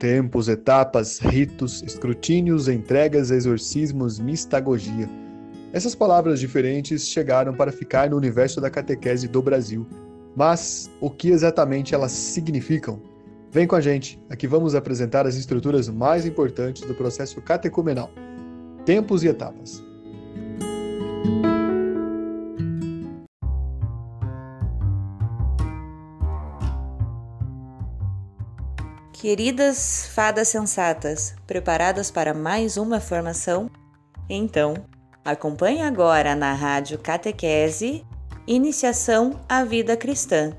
Tempos, 0.00 0.48
etapas, 0.48 1.18
ritos, 1.18 1.82
escrutínios, 1.82 2.68
entregas, 2.68 3.30
exorcismos, 3.30 4.18
mistagogia. 4.18 5.06
Essas 5.74 5.94
palavras 5.94 6.40
diferentes 6.40 7.06
chegaram 7.06 7.52
para 7.52 7.70
ficar 7.70 8.08
no 8.08 8.16
universo 8.16 8.62
da 8.62 8.70
catequese 8.70 9.28
do 9.28 9.42
Brasil. 9.42 9.86
Mas 10.34 10.90
o 11.02 11.10
que 11.10 11.28
exatamente 11.28 11.94
elas 11.94 12.12
significam? 12.12 12.98
Vem 13.50 13.66
com 13.66 13.76
a 13.76 13.80
gente, 13.82 14.18
aqui 14.30 14.46
vamos 14.46 14.74
apresentar 14.74 15.26
as 15.26 15.36
estruturas 15.36 15.86
mais 15.90 16.24
importantes 16.24 16.82
do 16.82 16.94
processo 16.94 17.42
catecumenal: 17.42 18.10
tempos 18.86 19.22
e 19.22 19.28
etapas. 19.28 19.89
Queridas 29.30 30.10
fadas 30.12 30.48
sensatas, 30.48 31.36
preparadas 31.46 32.10
para 32.10 32.34
mais 32.34 32.76
uma 32.76 32.98
formação? 32.98 33.70
Então, 34.28 34.74
acompanhe 35.24 35.82
agora 35.82 36.34
na 36.34 36.52
Rádio 36.52 36.98
Catequese 36.98 38.04
Iniciação 38.44 39.38
à 39.48 39.62
Vida 39.62 39.96
Cristã 39.96 40.52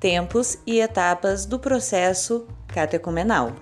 Tempos 0.00 0.58
e 0.66 0.80
etapas 0.80 1.46
do 1.46 1.56
processo 1.60 2.48
catecumenal. 2.66 3.52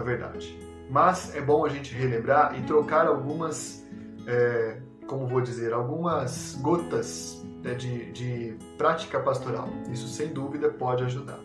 Na 0.00 0.02
verdade. 0.02 0.58
Mas 0.88 1.34
é 1.36 1.40
bom 1.40 1.64
a 1.64 1.68
gente 1.68 1.94
relembrar 1.94 2.58
e 2.58 2.62
trocar 2.62 3.06
algumas, 3.06 3.86
é, 4.26 4.78
como 5.06 5.26
vou 5.26 5.40
dizer, 5.40 5.72
algumas 5.72 6.58
gotas 6.60 7.44
né, 7.62 7.74
de, 7.74 8.10
de 8.10 8.56
prática 8.76 9.20
pastoral. 9.20 9.68
Isso 9.92 10.08
sem 10.08 10.28
dúvida 10.28 10.70
pode 10.70 11.04
ajudar. 11.04 11.38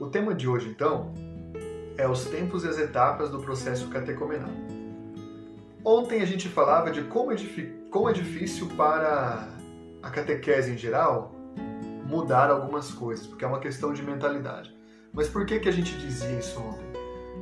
O 0.00 0.06
tema 0.06 0.34
de 0.34 0.48
hoje, 0.48 0.68
então, 0.68 1.12
é 1.96 2.08
os 2.08 2.24
tempos 2.24 2.64
e 2.64 2.68
as 2.68 2.78
etapas 2.78 3.30
do 3.30 3.38
processo 3.38 3.88
catecumenal. 3.88 4.50
Ontem 5.84 6.20
a 6.20 6.24
gente 6.24 6.48
falava 6.48 6.90
de 6.90 7.02
como 7.02 7.32
é, 7.32 7.36
como 7.90 8.08
é 8.08 8.12
difícil 8.12 8.68
para 8.76 9.48
a 10.02 10.10
catequese 10.10 10.72
em 10.72 10.76
geral 10.76 11.32
mudar 12.06 12.50
algumas 12.50 12.90
coisas, 12.90 13.26
porque 13.26 13.44
é 13.44 13.48
uma 13.48 13.60
questão 13.60 13.92
de 13.92 14.02
mentalidade. 14.02 14.74
Mas 15.12 15.28
por 15.28 15.44
que, 15.46 15.60
que 15.60 15.68
a 15.68 15.72
gente 15.72 15.96
dizia 15.98 16.38
isso 16.38 16.58
ontem? 16.60 16.87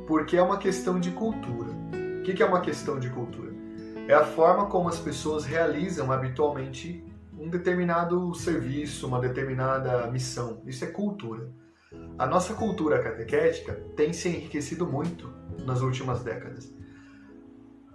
Porque 0.05 0.37
é 0.37 0.41
uma 0.41 0.57
questão 0.57 0.99
de 0.99 1.11
cultura. 1.11 1.71
O 2.19 2.23
que, 2.23 2.43
é 2.43 2.45
uma 2.45 2.61
questão 2.61 2.99
de 2.99 3.09
cultura? 3.09 3.53
É 4.07 4.13
a 4.13 4.25
forma 4.25 4.67
como 4.67 4.89
as 4.89 4.99
pessoas 4.99 5.45
realizam 5.45 6.11
habitualmente 6.11 7.03
um 7.37 7.49
determinado 7.49 8.33
serviço, 8.35 9.07
uma 9.07 9.19
determinada 9.19 10.09
missão. 10.11 10.61
Isso 10.65 10.83
é 10.83 10.87
cultura. 10.87 11.49
A 12.17 12.25
nossa 12.25 12.53
cultura 12.53 13.01
catequética 13.01 13.73
tem 13.95 14.11
se 14.11 14.27
enriquecido 14.27 14.85
muito 14.85 15.31
nas 15.65 15.81
últimas 15.81 16.23
décadas. 16.23 16.73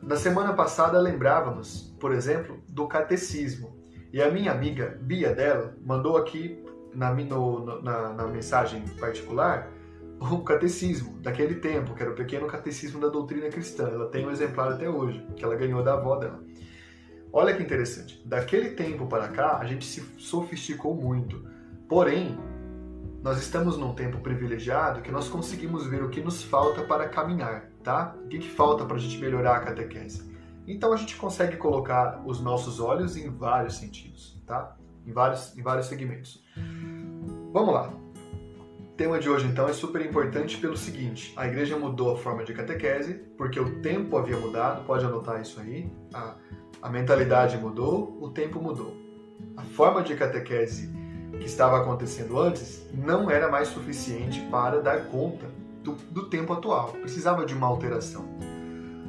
Na 0.03 0.17
semana 0.17 0.53
passada 0.53 0.99
lembrávamos, 0.99 1.95
por 2.01 2.13
exemplo, 2.13 2.63
do 2.69 2.89
catecismo. 2.89 3.77
E 4.13 4.21
a 4.21 4.31
minha 4.31 4.51
amiga 4.51 4.99
Bia 5.01 5.35
Della 5.35 5.77
mandou 5.81 6.17
aqui 6.17 6.63
na, 6.95 7.13
no, 7.15 7.83
na, 7.83 8.13
na 8.13 8.27
mensagem 8.27 8.83
particular 8.99 9.71
o 10.31 10.45
catecismo 10.45 11.19
daquele 11.21 11.57
tempo, 11.57 11.95
que 11.95 12.03
era 12.03 12.13
o 12.13 12.15
pequeno 12.15 12.47
catecismo 12.47 13.01
da 13.01 13.09
doutrina 13.09 13.49
cristã. 13.49 13.89
Ela 13.89 14.09
tem 14.09 14.27
um 14.27 14.31
exemplar 14.31 14.73
até 14.73 14.89
hoje, 14.89 15.27
que 15.37 15.45
ela 15.45 15.57
ganhou 15.57 15.83
da 15.83 15.95
avó 15.95 16.17
dela. 16.17 16.43
Olha 17.33 17.57
que 17.57 17.63
interessante. 17.63 18.23
Daquele 18.27 18.71
tempo 18.71 19.07
para 19.07 19.29
cá, 19.29 19.59
a 19.59 19.65
gente 19.65 19.85
se 19.87 20.03
sofisticou 20.19 20.95
muito. 20.95 21.43
Porém, 21.89 22.39
nós 23.23 23.39
estamos 23.39 23.79
num 23.79 23.95
tempo 23.95 24.19
privilegiado 24.19 25.01
que 25.01 25.11
nós 25.11 25.29
conseguimos 25.29 25.87
ver 25.87 26.03
o 26.03 26.11
que 26.11 26.21
nos 26.21 26.43
falta 26.43 26.83
para 26.83 27.09
caminhar, 27.09 27.71
tá? 27.83 28.15
O 28.25 28.29
que, 28.29 28.39
que 28.39 28.51
falta 28.51 28.85
para 28.85 28.97
a 28.97 29.01
gente 29.01 29.19
melhorar 29.19 29.57
a 29.57 29.61
catequese. 29.61 30.31
Então 30.67 30.93
a 30.93 30.97
gente 30.97 31.17
consegue 31.17 31.57
colocar 31.57 32.23
os 32.27 32.41
nossos 32.41 32.81
olhos 32.81 33.17
em 33.17 33.31
vários 33.31 33.77
sentidos, 33.77 34.41
tá? 34.47 34.77
Em 35.07 35.13
vários, 35.13 35.57
em 35.57 35.63
vários 35.63 35.87
segmentos. 35.87 36.45
Vamos 37.53 37.73
lá. 37.73 38.02
Tema 39.03 39.19
de 39.19 39.29
hoje, 39.29 39.49
então, 39.49 39.69
é 39.69 39.73
super 39.73 40.01
importante 40.07 40.57
pelo 40.59 40.77
seguinte: 40.77 41.33
a 41.37 41.49
igreja 41.49 41.77
mudou 41.77 42.13
a 42.13 42.17
forma 42.17 42.45
de 42.45 42.55
catequese, 42.55 43.15
porque 43.37 43.59
o 43.59 43.81
tempo 43.83 44.17
havia 44.17 44.37
mudado, 44.37 44.87
pode 44.87 45.05
anotar 45.05 45.43
isso 45.43 45.59
aí. 45.59 45.93
A, 46.15 46.37
a 46.81 46.89
mentalidade 46.89 47.57
mudou, 47.57 48.17
o 48.21 48.31
tempo 48.31 48.63
mudou. 48.63 48.97
A 49.57 49.63
forma 49.63 50.05
de 50.05 50.15
catequese 50.15 50.89
que 51.37 51.47
estava 51.47 51.79
acontecendo 51.79 52.39
antes 52.39 52.89
não 52.95 53.29
era 53.29 53.51
mais 53.51 53.67
suficiente 53.67 54.41
para 54.53 54.81
dar 54.81 55.07
conta 55.07 55.47
do, 55.83 55.95
do 56.09 56.31
tempo 56.31 56.53
atual, 56.53 56.93
precisava 56.93 57.45
de 57.45 57.55
uma 57.55 57.67
alteração. 57.67 58.25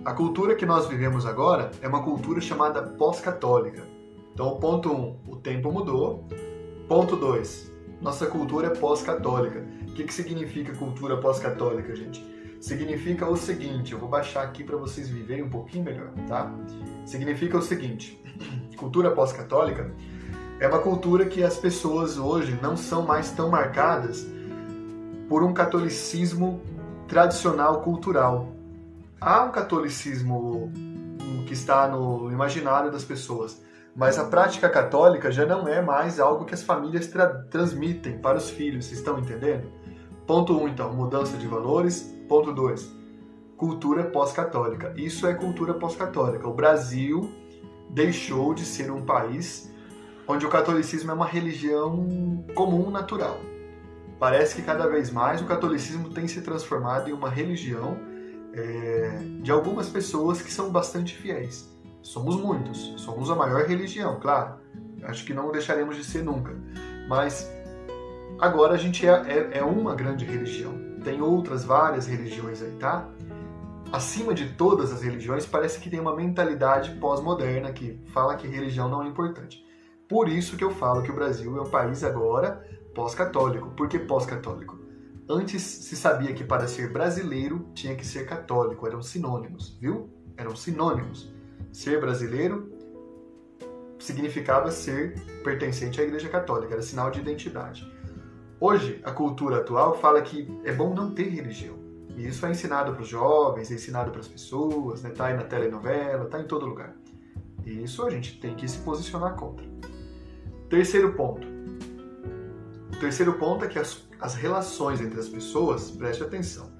A 0.03 0.11
cultura 0.11 0.55
que 0.55 0.65
nós 0.65 0.87
vivemos 0.87 1.23
agora 1.23 1.69
é 1.83 1.87
uma 1.87 2.01
cultura 2.01 2.41
chamada 2.41 2.81
pós-católica. 2.81 3.83
Então, 4.33 4.59
ponto 4.59 4.91
1, 4.91 4.95
um, 4.95 5.19
o 5.27 5.35
tempo 5.35 5.71
mudou. 5.71 6.27
Ponto 6.87 7.15
2, 7.15 7.73
nossa 8.03 8.25
cultura 8.25 8.67
é 8.67 8.69
pós-católica. 8.71 9.65
O 9.93 9.95
que, 9.95 10.05
que 10.05 10.13
significa 10.13 10.73
cultura 10.73 11.17
pós-católica, 11.17 11.95
gente? 11.95 12.25
Significa 12.59 13.29
o 13.29 13.37
seguinte, 13.37 13.93
eu 13.93 13.99
vou 13.99 14.09
baixar 14.09 14.41
aqui 14.41 14.63
para 14.63 14.75
vocês 14.75 15.07
viverem 15.07 15.43
um 15.43 15.49
pouquinho 15.51 15.83
melhor, 15.83 16.09
tá? 16.27 16.51
Significa 17.05 17.59
o 17.59 17.61
seguinte, 17.61 18.19
cultura 18.75 19.11
pós-católica 19.11 19.91
é 20.59 20.67
uma 20.67 20.79
cultura 20.79 21.27
que 21.27 21.43
as 21.43 21.57
pessoas 21.57 22.17
hoje 22.17 22.57
não 22.59 22.75
são 22.75 23.03
mais 23.03 23.29
tão 23.29 23.51
marcadas 23.51 24.25
por 25.29 25.43
um 25.43 25.53
catolicismo 25.53 26.59
tradicional 27.07 27.83
cultural. 27.83 28.51
Há 29.21 29.43
um 29.43 29.51
catolicismo 29.51 30.71
que 31.45 31.53
está 31.53 31.87
no 31.87 32.31
imaginário 32.31 32.91
das 32.91 33.03
pessoas, 33.03 33.61
mas 33.95 34.17
a 34.17 34.23
prática 34.23 34.67
católica 34.69 35.31
já 35.31 35.45
não 35.45 35.67
é 35.67 35.83
mais 35.83 36.19
algo 36.19 36.45
que 36.45 36.55
as 36.55 36.63
famílias 36.63 37.05
tra 37.05 37.27
transmitem 37.27 38.17
para 38.17 38.39
os 38.39 38.49
filhos, 38.49 38.85
vocês 38.85 38.97
estão 38.97 39.19
entendendo? 39.19 39.82
Ponto 40.25 40.53
1, 40.57 40.63
um, 40.63 40.67
então, 40.67 40.93
mudança 40.93 41.37
de 41.37 41.47
valores. 41.47 42.13
Ponto 42.27 42.53
2, 42.53 42.95
cultura 43.57 44.05
pós-católica. 44.05 44.93
Isso 44.97 45.27
é 45.27 45.33
cultura 45.33 45.73
pós-católica. 45.73 46.47
O 46.47 46.53
Brasil 46.53 47.29
deixou 47.89 48.53
de 48.53 48.65
ser 48.65 48.91
um 48.91 49.05
país 49.05 49.71
onde 50.27 50.45
o 50.45 50.49
catolicismo 50.49 51.11
é 51.11 51.13
uma 51.13 51.25
religião 51.25 52.45
comum, 52.55 52.89
natural. 52.89 53.39
Parece 54.19 54.55
que 54.55 54.61
cada 54.61 54.87
vez 54.87 55.11
mais 55.11 55.41
o 55.41 55.45
catolicismo 55.45 56.09
tem 56.09 56.27
se 56.27 56.41
transformado 56.41 57.09
em 57.09 57.13
uma 57.13 57.29
religião 57.29 57.97
é, 58.53 59.19
de 59.41 59.51
algumas 59.51 59.89
pessoas 59.89 60.41
que 60.41 60.51
são 60.51 60.71
bastante 60.71 61.15
fiéis. 61.15 61.69
Somos 62.01 62.35
muitos, 62.35 62.93
somos 62.97 63.29
a 63.29 63.35
maior 63.35 63.65
religião, 63.65 64.19
claro. 64.19 64.55
Acho 65.03 65.25
que 65.25 65.33
não 65.33 65.51
deixaremos 65.51 65.97
de 65.97 66.03
ser 66.03 66.23
nunca. 66.23 66.55
Mas 67.07 67.49
agora 68.39 68.73
a 68.73 68.77
gente 68.77 69.07
é, 69.07 69.11
é, 69.11 69.57
é 69.59 69.63
uma 69.63 69.95
grande 69.95 70.25
religião. 70.25 70.73
Tem 71.03 71.21
outras 71.21 71.63
várias 71.63 72.07
religiões 72.07 72.61
aí, 72.61 72.71
tá? 72.79 73.09
Acima 73.91 74.33
de 74.33 74.49
todas 74.53 74.91
as 74.91 75.01
religiões, 75.01 75.45
parece 75.45 75.79
que 75.79 75.89
tem 75.89 75.99
uma 75.99 76.15
mentalidade 76.15 76.91
pós-moderna 76.99 77.71
que 77.71 77.99
fala 78.07 78.35
que 78.35 78.47
religião 78.47 78.89
não 78.89 79.03
é 79.03 79.07
importante. 79.07 79.63
Por 80.09 80.27
isso 80.27 80.57
que 80.57 80.63
eu 80.63 80.71
falo 80.71 81.03
que 81.03 81.11
o 81.11 81.15
Brasil 81.15 81.57
é 81.57 81.61
um 81.61 81.69
país 81.69 82.03
agora 82.03 82.65
pós-católico. 82.95 83.71
Por 83.71 83.87
que 83.87 83.99
pós-católico? 83.99 84.79
Antes 85.29 85.61
se 85.61 85.95
sabia 85.95 86.33
que 86.33 86.43
para 86.43 86.67
ser 86.67 86.91
brasileiro 86.91 87.67
tinha 87.73 87.95
que 87.95 88.05
ser 88.05 88.25
católico, 88.25 88.85
eram 88.85 89.01
sinônimos, 89.01 89.77
viu? 89.79 90.09
Eram 90.35 90.55
sinônimos. 90.55 91.33
Ser 91.71 91.99
brasileiro 91.99 92.71
significava 93.99 94.69
ser 94.69 95.15
pertencente 95.43 96.01
à 96.01 96.03
Igreja 96.03 96.27
Católica, 96.27 96.73
era 96.73 96.81
sinal 96.81 97.09
de 97.09 97.21
identidade. 97.21 97.89
Hoje, 98.59 99.01
a 99.03 99.11
cultura 99.11 99.57
atual 99.57 99.97
fala 99.97 100.21
que 100.21 100.47
é 100.63 100.71
bom 100.71 100.93
não 100.93 101.13
ter 101.13 101.29
religião. 101.29 101.77
E 102.15 102.27
isso 102.27 102.45
é 102.45 102.51
ensinado 102.51 102.93
para 102.93 103.01
os 103.01 103.07
jovens, 103.07 103.71
é 103.71 103.75
ensinado 103.75 104.11
para 104.11 104.19
as 104.19 104.27
pessoas, 104.27 105.01
né? 105.01 105.09
tá 105.09 105.25
aí 105.25 105.35
na 105.35 105.43
telenovela, 105.43 106.25
tá 106.25 106.39
em 106.39 106.45
todo 106.45 106.65
lugar. 106.65 106.95
E 107.65 107.83
isso 107.83 108.05
a 108.05 108.09
gente 108.09 108.39
tem 108.39 108.55
que 108.55 108.67
se 108.67 108.77
posicionar 108.79 109.35
contra. 109.35 109.65
Terceiro 110.69 111.13
ponto. 111.13 111.47
O 112.93 112.99
terceiro 112.99 113.33
ponto 113.33 113.65
é 113.65 113.67
que 113.67 113.79
as, 113.79 114.07
as 114.19 114.35
relações 114.35 115.01
entre 115.01 115.19
as 115.19 115.27
pessoas, 115.27 115.91
preste 115.91 116.23
atenção, 116.23 116.71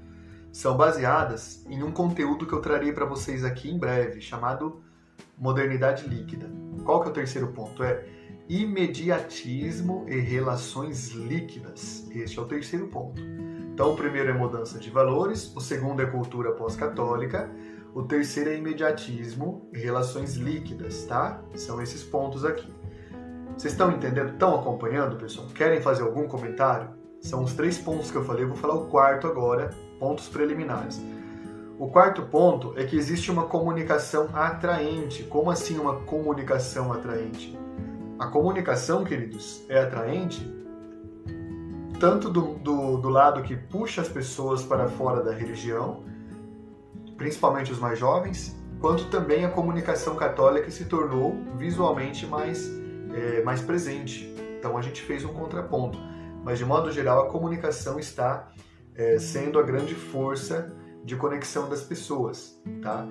são 0.51 0.77
baseadas 0.77 1.65
em 1.67 1.81
um 1.83 1.91
conteúdo 1.91 2.45
que 2.45 2.53
eu 2.53 2.61
trarei 2.61 2.93
para 2.93 3.05
vocês 3.05 3.43
aqui 3.43 3.69
em 3.69 3.77
breve, 3.77 4.21
chamado 4.21 4.83
modernidade 5.37 6.07
líquida. 6.07 6.49
Qual 6.85 7.01
que 7.01 7.07
é 7.07 7.11
o 7.11 7.13
terceiro 7.13 7.47
ponto? 7.47 7.83
É 7.83 8.05
imediatismo 8.47 10.05
e 10.07 10.17
relações 10.19 11.11
líquidas. 11.11 12.07
Este 12.11 12.39
é 12.39 12.41
o 12.41 12.45
terceiro 12.45 12.87
ponto. 12.87 13.21
Então, 13.73 13.91
o 13.91 13.95
primeiro 13.95 14.29
é 14.29 14.33
mudança 14.33 14.77
de 14.77 14.89
valores, 14.89 15.55
o 15.55 15.61
segundo 15.61 16.01
é 16.01 16.05
cultura 16.05 16.51
pós-católica, 16.51 17.49
o 17.93 18.03
terceiro 18.03 18.49
é 18.49 18.57
imediatismo 18.57 19.67
e 19.73 19.79
relações 19.79 20.35
líquidas, 20.35 21.05
tá? 21.05 21.41
São 21.55 21.81
esses 21.81 22.03
pontos 22.03 22.45
aqui. 22.45 22.71
Vocês 23.57 23.73
estão 23.73 23.91
entendendo? 23.91 24.33
Estão 24.33 24.59
acompanhando, 24.59 25.15
pessoal? 25.15 25.47
Querem 25.47 25.81
fazer 25.81 26.03
algum 26.03 26.27
comentário? 26.27 26.89
São 27.21 27.43
os 27.43 27.53
três 27.53 27.77
pontos 27.77 28.11
que 28.11 28.17
eu 28.17 28.25
falei, 28.25 28.43
eu 28.43 28.49
vou 28.49 28.57
falar 28.57 28.75
o 28.75 28.87
quarto 28.87 29.27
agora, 29.27 29.69
pontos 29.99 30.27
preliminares. 30.27 31.01
O 31.79 31.87
quarto 31.87 32.23
ponto 32.23 32.73
é 32.75 32.83
que 32.83 32.95
existe 32.95 33.31
uma 33.31 33.45
comunicação 33.45 34.29
atraente. 34.33 35.23
Como 35.23 35.49
assim 35.49 35.77
uma 35.79 35.95
comunicação 36.01 36.91
atraente? 36.91 37.57
A 38.23 38.27
comunicação, 38.27 39.03
queridos, 39.03 39.65
é 39.67 39.81
atraente 39.81 40.49
tanto 41.99 42.29
do, 42.29 42.53
do, 42.53 42.97
do, 42.97 43.09
lado 43.09 43.43
que 43.43 43.53
puxa 43.53 43.99
as 43.99 44.07
pessoas 44.07 44.63
para 44.63 44.87
fora 44.87 45.21
da 45.21 45.33
religião, 45.33 46.05
principalmente 47.17 47.73
os 47.73 47.79
mais 47.79 47.99
jovens, 47.99 48.57
quanto 48.79 49.09
também 49.09 49.43
a 49.43 49.49
comunicação 49.49 50.15
católica 50.15 50.71
se 50.71 50.85
tornou 50.85 51.37
visualmente 51.57 52.25
mais, 52.25 52.65
é, 53.13 53.43
mais 53.43 53.59
presente. 53.61 54.33
Então 54.57 54.77
a 54.77 54.81
gente 54.81 55.01
fez 55.01 55.25
um 55.25 55.33
contraponto. 55.33 55.99
Mas 56.45 56.57
de 56.57 56.63
modo 56.63 56.93
geral, 56.93 57.27
a 57.27 57.29
comunicação 57.29 57.99
está 57.99 58.53
é, 58.95 59.19
sendo 59.19 59.59
a 59.59 59.63
grande 59.63 59.95
força 59.95 60.73
de 61.03 61.17
conexão 61.17 61.67
das 61.67 61.81
pessoas, 61.81 62.57
tá? 62.81 63.05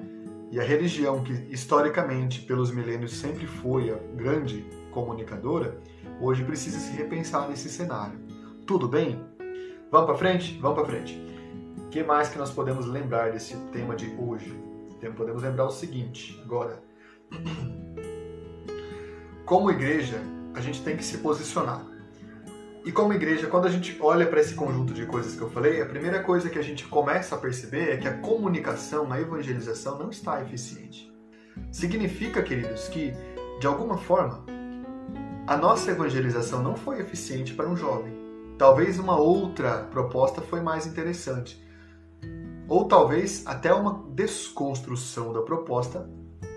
E 0.50 0.58
a 0.58 0.62
religião, 0.62 1.22
que 1.22 1.34
historicamente, 1.50 2.40
pelos 2.40 2.70
milênios, 2.70 3.14
sempre 3.14 3.46
foi 3.46 3.90
a 3.90 3.98
grande 4.14 4.80
comunicadora, 4.92 5.80
hoje 6.20 6.44
precisa 6.44 6.78
se 6.78 6.92
repensar 6.92 7.48
nesse 7.48 7.68
cenário. 7.68 8.20
Tudo 8.66 8.86
bem? 8.86 9.20
Vamos 9.90 10.06
para 10.06 10.16
frente? 10.16 10.58
Vamos 10.60 10.78
para 10.78 10.86
frente. 10.86 11.20
O 11.78 11.88
que 11.88 12.04
mais 12.04 12.28
que 12.28 12.38
nós 12.38 12.50
podemos 12.50 12.86
lembrar 12.86 13.32
desse 13.32 13.56
tema 13.72 13.96
de 13.96 14.14
hoje? 14.16 14.56
Podemos 15.16 15.42
lembrar 15.42 15.66
o 15.66 15.70
seguinte, 15.70 16.40
agora. 16.44 16.80
Como 19.44 19.70
igreja, 19.70 20.20
a 20.54 20.60
gente 20.60 20.82
tem 20.82 20.96
que 20.96 21.04
se 21.04 21.18
posicionar. 21.18 21.84
E 22.84 22.90
como 22.90 23.12
igreja, 23.12 23.46
quando 23.46 23.66
a 23.66 23.70
gente 23.70 23.96
olha 24.00 24.26
para 24.26 24.40
esse 24.40 24.54
conjunto 24.54 24.92
de 24.92 25.06
coisas 25.06 25.36
que 25.36 25.40
eu 25.40 25.48
falei, 25.50 25.80
a 25.80 25.86
primeira 25.86 26.20
coisa 26.20 26.50
que 26.50 26.58
a 26.58 26.62
gente 26.62 26.84
começa 26.88 27.36
a 27.36 27.38
perceber 27.38 27.90
é 27.90 27.96
que 27.96 28.08
a 28.08 28.18
comunicação, 28.18 29.12
a 29.12 29.20
evangelização 29.20 29.98
não 29.98 30.10
está 30.10 30.42
eficiente. 30.42 31.12
Significa, 31.70 32.42
queridos, 32.42 32.88
que 32.88 33.12
de 33.60 33.66
alguma 33.68 33.96
forma 33.96 34.44
a 35.44 35.56
nossa 35.56 35.90
evangelização 35.90 36.62
não 36.62 36.76
foi 36.76 37.00
eficiente 37.00 37.52
para 37.52 37.68
um 37.68 37.76
jovem. 37.76 38.14
Talvez 38.56 38.98
uma 38.98 39.16
outra 39.16 39.84
proposta 39.90 40.40
foi 40.40 40.60
mais 40.60 40.86
interessante. 40.86 41.60
Ou 42.68 42.86
talvez 42.86 43.44
até 43.44 43.74
uma 43.74 44.04
desconstrução 44.10 45.32
da 45.32 45.42
proposta 45.42 46.08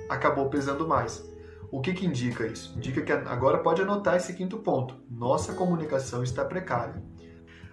acabou 0.08 0.50
pesando 0.50 0.88
mais. 0.88 1.28
O 1.72 1.82
que, 1.82 1.94
que 1.94 2.06
indica 2.06 2.46
isso? 2.46 2.78
Indica 2.78 3.02
que 3.02 3.12
agora 3.12 3.58
pode 3.58 3.82
anotar 3.82 4.16
esse 4.18 4.34
quinto 4.34 4.60
ponto. 4.60 4.96
Nossa 5.10 5.54
comunicação 5.54 6.22
está 6.22 6.46
precária. 6.46 7.04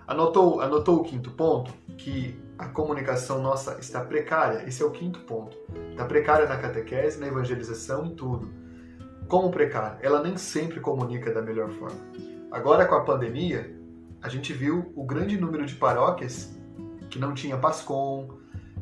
Anotou, 0.06 0.62
anotou 0.62 1.00
o 1.00 1.04
quinto 1.04 1.30
ponto? 1.32 1.72
Que 1.98 2.42
a 2.58 2.68
comunicação 2.68 3.42
nossa 3.42 3.78
está 3.78 4.00
precária. 4.00 4.66
Esse 4.66 4.82
é 4.82 4.86
o 4.86 4.90
quinto 4.90 5.20
ponto. 5.20 5.56
Está 5.90 6.06
precária 6.06 6.46
na 6.46 6.56
catequese, 6.56 7.20
na 7.20 7.26
evangelização, 7.26 8.06
em 8.06 8.14
tudo. 8.14 8.61
Como 9.28 9.50
precária? 9.50 9.98
Ela 10.02 10.22
nem 10.22 10.36
sempre 10.36 10.80
comunica 10.80 11.32
da 11.32 11.40
melhor 11.40 11.70
forma. 11.70 11.98
Agora, 12.50 12.84
com 12.86 12.94
a 12.94 13.00
pandemia, 13.00 13.74
a 14.20 14.28
gente 14.28 14.52
viu 14.52 14.92
o 14.94 15.04
grande 15.04 15.40
número 15.40 15.64
de 15.64 15.74
paróquias 15.74 16.54
que 17.10 17.18
não 17.18 17.34
tinha 17.34 17.56
PASCOM, 17.56 18.28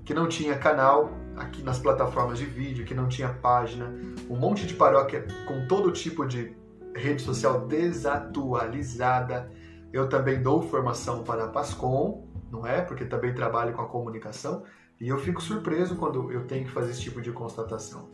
que 0.04 0.12
não 0.12 0.28
tinha 0.28 0.58
canal 0.58 1.12
aqui 1.36 1.62
nas 1.62 1.78
plataformas 1.78 2.38
de 2.38 2.44
vídeo, 2.44 2.84
que 2.84 2.94
não 2.94 3.08
tinha 3.08 3.28
página, 3.28 3.94
um 4.28 4.36
monte 4.36 4.66
de 4.66 4.74
paróquia 4.74 5.26
com 5.46 5.66
todo 5.66 5.92
tipo 5.92 6.26
de 6.26 6.54
rede 6.94 7.22
social 7.22 7.66
desatualizada. 7.66 9.50
Eu 9.92 10.08
também 10.08 10.42
dou 10.42 10.62
formação 10.62 11.22
para 11.22 11.44
a 11.44 11.48
Pascom, 11.48 12.28
não 12.50 12.66
é? 12.66 12.82
Porque 12.82 13.04
também 13.04 13.34
trabalho 13.34 13.72
com 13.72 13.82
a 13.82 13.86
comunicação 13.86 14.64
e 15.00 15.08
eu 15.08 15.18
fico 15.18 15.40
surpreso 15.40 15.96
quando 15.96 16.30
eu 16.30 16.46
tenho 16.46 16.66
que 16.66 16.70
fazer 16.70 16.90
esse 16.90 17.00
tipo 17.00 17.22
de 17.22 17.32
constatação. 17.32 18.10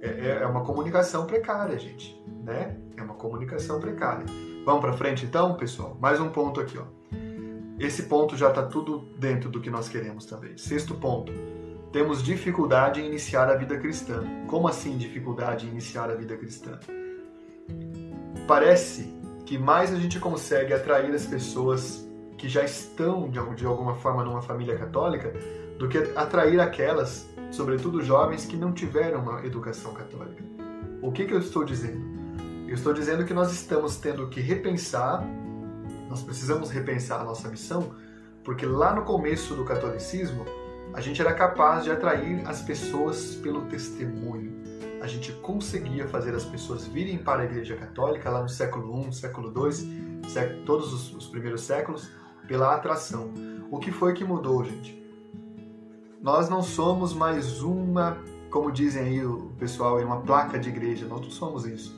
É, 0.00 0.08
é, 0.08 0.38
é 0.42 0.46
uma 0.46 0.64
comunicação 0.64 1.26
precária, 1.26 1.78
gente, 1.78 2.20
né? 2.44 2.76
É 2.96 3.02
uma 3.02 3.14
comunicação 3.14 3.80
precária. 3.80 4.24
Vamos 4.64 4.80
para 4.80 4.92
frente 4.92 5.24
então, 5.24 5.54
pessoal? 5.54 5.96
Mais 6.00 6.20
um 6.20 6.28
ponto 6.28 6.60
aqui, 6.60 6.78
ó. 6.78 6.84
Esse 7.78 8.04
ponto 8.04 8.36
já 8.36 8.48
está 8.48 8.64
tudo 8.64 9.08
dentro 9.18 9.48
do 9.48 9.60
que 9.60 9.70
nós 9.70 9.88
queremos 9.88 10.26
também. 10.26 10.56
Sexto 10.56 10.94
ponto 10.94 11.32
temos 11.92 12.22
dificuldade 12.22 13.00
em 13.00 13.06
iniciar 13.06 13.48
a 13.48 13.54
vida 13.54 13.78
cristã. 13.78 14.22
Como 14.46 14.68
assim 14.68 14.96
dificuldade 14.96 15.66
em 15.66 15.70
iniciar 15.70 16.10
a 16.10 16.14
vida 16.14 16.36
cristã? 16.36 16.78
Parece 18.46 19.14
que 19.46 19.56
mais 19.56 19.92
a 19.92 19.96
gente 19.96 20.18
consegue 20.18 20.74
atrair 20.74 21.14
as 21.14 21.24
pessoas 21.24 22.06
que 22.36 22.48
já 22.48 22.62
estão 22.62 23.28
de 23.30 23.66
alguma 23.66 23.94
forma 23.96 24.22
numa 24.22 24.42
família 24.42 24.76
católica 24.76 25.32
do 25.78 25.88
que 25.88 25.98
atrair 26.14 26.60
aquelas, 26.60 27.28
sobretudo 27.50 28.02
jovens, 28.02 28.44
que 28.44 28.56
não 28.56 28.72
tiveram 28.72 29.20
uma 29.20 29.44
educação 29.44 29.92
católica. 29.94 30.42
O 31.02 31.12
que, 31.12 31.24
que 31.24 31.34
eu 31.34 31.38
estou 31.38 31.64
dizendo? 31.64 32.18
Eu 32.66 32.74
estou 32.74 32.92
dizendo 32.92 33.24
que 33.24 33.32
nós 33.32 33.52
estamos 33.52 33.96
tendo 33.96 34.28
que 34.28 34.40
repensar, 34.40 35.24
nós 36.08 36.22
precisamos 36.22 36.70
repensar 36.70 37.20
a 37.20 37.24
nossa 37.24 37.48
missão, 37.48 37.94
porque 38.44 38.66
lá 38.66 38.94
no 38.94 39.02
começo 39.02 39.54
do 39.54 39.64
catolicismo, 39.64 40.44
a 40.92 41.00
gente 41.00 41.20
era 41.20 41.32
capaz 41.32 41.84
de 41.84 41.90
atrair 41.90 42.42
as 42.46 42.62
pessoas 42.62 43.36
pelo 43.36 43.62
testemunho. 43.66 44.58
A 45.00 45.06
gente 45.06 45.32
conseguia 45.32 46.08
fazer 46.08 46.34
as 46.34 46.44
pessoas 46.44 46.86
virem 46.86 47.18
para 47.18 47.42
a 47.42 47.44
Igreja 47.44 47.76
Católica 47.76 48.28
lá 48.30 48.42
no 48.42 48.48
século 48.48 49.06
I, 49.06 49.14
século 49.14 49.52
II, 49.54 50.64
todos 50.64 50.92
os, 50.92 51.14
os 51.14 51.26
primeiros 51.28 51.62
séculos, 51.62 52.10
pela 52.46 52.74
atração. 52.74 53.32
O 53.70 53.78
que 53.78 53.92
foi 53.92 54.12
que 54.12 54.24
mudou, 54.24 54.64
gente? 54.64 54.97
Nós 56.20 56.48
não 56.48 56.62
somos 56.62 57.14
mais 57.14 57.62
uma, 57.62 58.18
como 58.50 58.72
dizem 58.72 59.02
aí 59.02 59.24
o 59.24 59.52
pessoal, 59.56 60.02
uma 60.02 60.20
placa 60.20 60.58
de 60.58 60.68
igreja. 60.68 61.06
Nós 61.06 61.20
não 61.20 61.30
somos 61.30 61.64
isso. 61.64 61.96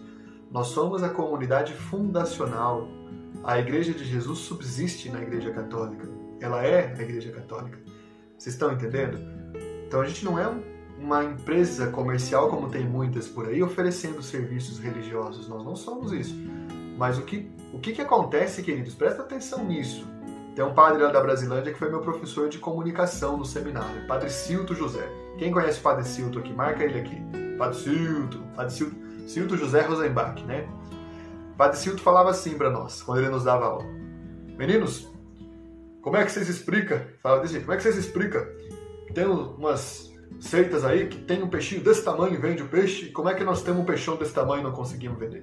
Nós 0.51 0.69
somos 0.69 1.03
a 1.03 1.09
comunidade 1.09 1.73
fundacional. 1.73 2.87
A 3.43 3.59
Igreja 3.59 3.95
de 3.95 4.05
Jesus 4.05 4.41
subsiste 4.41 5.09
na 5.09 5.23
Igreja 5.23 5.51
Católica. 5.53 6.07
Ela 6.41 6.63
é 6.63 6.95
a 6.99 7.03
Igreja 7.03 7.31
Católica. 7.33 7.79
Vocês 8.37 8.55
estão 8.55 8.73
entendendo? 8.73 9.19
Então 9.87 10.01
a 10.01 10.07
gente 10.07 10.25
não 10.25 10.39
é 10.39 10.47
uma 10.99 11.25
empresa 11.25 11.87
comercial 11.87 12.51
como 12.51 12.69
tem 12.69 12.87
muitas 12.87 13.27
por 13.27 13.49
aí 13.49 13.63
oferecendo 13.63 14.23
serviços 14.23 14.79
religiosos. 14.79 15.49
Nós 15.49 15.65
não 15.65 15.75
somos 15.75 16.13
isso. 16.13 16.35
Mas 16.99 17.17
o 17.17 17.23
que, 17.23 17.51
o 17.73 17.79
que, 17.79 17.93
que 17.93 18.03
acontece, 18.03 18.63
queridos? 18.63 18.95
Presta 18.95 19.23
atenção 19.23 19.65
nisso. 19.65 20.07
Tem 20.61 20.69
um 20.69 20.75
padre 20.75 21.03
lá 21.03 21.11
da 21.11 21.23
Brasilândia 21.23 21.73
que 21.73 21.79
foi 21.79 21.89
meu 21.89 22.03
professor 22.03 22.47
de 22.51 22.59
comunicação 22.59 23.35
no 23.39 23.47
seminário, 23.47 24.07
Padre 24.07 24.29
Cilto 24.29 24.75
José. 24.75 25.11
Quem 25.39 25.51
conhece 25.51 25.81
o 25.81 25.83
Padre 25.83 26.05
Cilto 26.05 26.39
aqui? 26.39 26.53
Marca 26.53 26.85
ele 26.85 27.01
aqui. 27.01 27.17
Padre 27.57 27.79
Cilto, 27.79 28.43
Padre 28.55 28.75
Cilto, 28.75 28.97
Cilto 29.27 29.57
José 29.57 29.81
Rosenbach, 29.81 30.45
né? 30.45 30.69
Padre 31.57 31.79
Cilto 31.79 32.03
falava 32.03 32.29
assim 32.29 32.59
para 32.59 32.69
nós, 32.69 33.01
quando 33.01 33.21
ele 33.21 33.31
nos 33.31 33.45
dava 33.45 33.65
aula. 33.65 33.87
Meninos, 34.59 35.11
como 36.03 36.19
é 36.19 36.27
que 36.27 36.31
vocês 36.31 36.47
explicam? 36.51 37.01
Fala 37.23 37.41
desse 37.41 37.55
jeito, 37.55 37.65
como 37.65 37.73
é 37.73 37.77
que 37.79 37.83
vocês 37.83 37.97
explicam? 37.97 38.47
Tem 39.15 39.25
umas 39.25 40.13
seitas 40.39 40.85
aí 40.85 41.07
que 41.07 41.23
tem 41.23 41.43
um 41.43 41.49
peixinho 41.49 41.83
desse 41.83 42.05
tamanho 42.05 42.35
e 42.35 42.37
vende 42.37 42.63
o 42.63 42.69
peixe, 42.69 43.07
e 43.07 43.13
como 43.13 43.31
é 43.31 43.35
que 43.35 43.45
nós 43.45 43.63
temos 43.63 43.81
um 43.81 43.87
peixão 43.87 44.15
desse 44.17 44.35
tamanho 44.35 44.61
e 44.61 44.65
não 44.65 44.73
conseguimos 44.73 45.19
vender? 45.19 45.43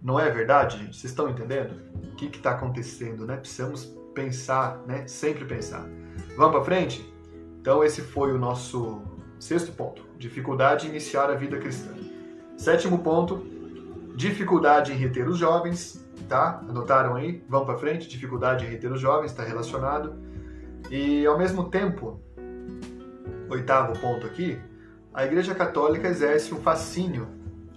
Não 0.00 0.18
é 0.18 0.30
verdade, 0.30 0.78
gente? 0.78 0.96
Vocês 0.96 1.12
estão 1.12 1.28
entendendo? 1.28 1.78
O 1.94 2.16
que 2.16 2.34
está 2.34 2.52
acontecendo, 2.52 3.26
né? 3.26 3.36
Precisamos 3.36 3.94
pensar, 4.16 4.82
né? 4.84 5.06
Sempre 5.06 5.44
pensar. 5.44 5.86
Vamos 6.36 6.56
para 6.56 6.64
frente? 6.64 7.14
Então 7.60 7.84
esse 7.84 8.00
foi 8.00 8.32
o 8.32 8.38
nosso 8.38 9.02
sexto 9.38 9.70
ponto. 9.70 10.02
Dificuldade 10.18 10.86
em 10.86 10.90
iniciar 10.90 11.30
a 11.30 11.34
vida 11.34 11.58
cristã. 11.58 11.94
Sétimo 12.56 12.98
ponto, 12.98 13.46
dificuldade 14.16 14.92
em 14.92 14.96
reter 14.96 15.28
os 15.28 15.38
jovens 15.38 16.04
tá? 16.28 16.60
Anotaram 16.68 17.14
aí? 17.14 17.44
Vamos 17.48 17.66
para 17.66 17.78
frente. 17.78 18.08
Dificuldade 18.08 18.64
em 18.64 18.68
reter 18.68 18.90
os 18.92 19.00
jovens 19.00 19.30
está 19.30 19.42
relacionado. 19.42 20.14
E 20.90 21.26
ao 21.26 21.38
mesmo 21.38 21.68
tempo, 21.68 22.20
oitavo 23.48 23.98
ponto 24.00 24.26
aqui, 24.26 24.58
a 25.12 25.24
Igreja 25.24 25.54
Católica 25.54 26.08
exerce 26.08 26.52
um 26.54 26.60
fascínio. 26.60 27.28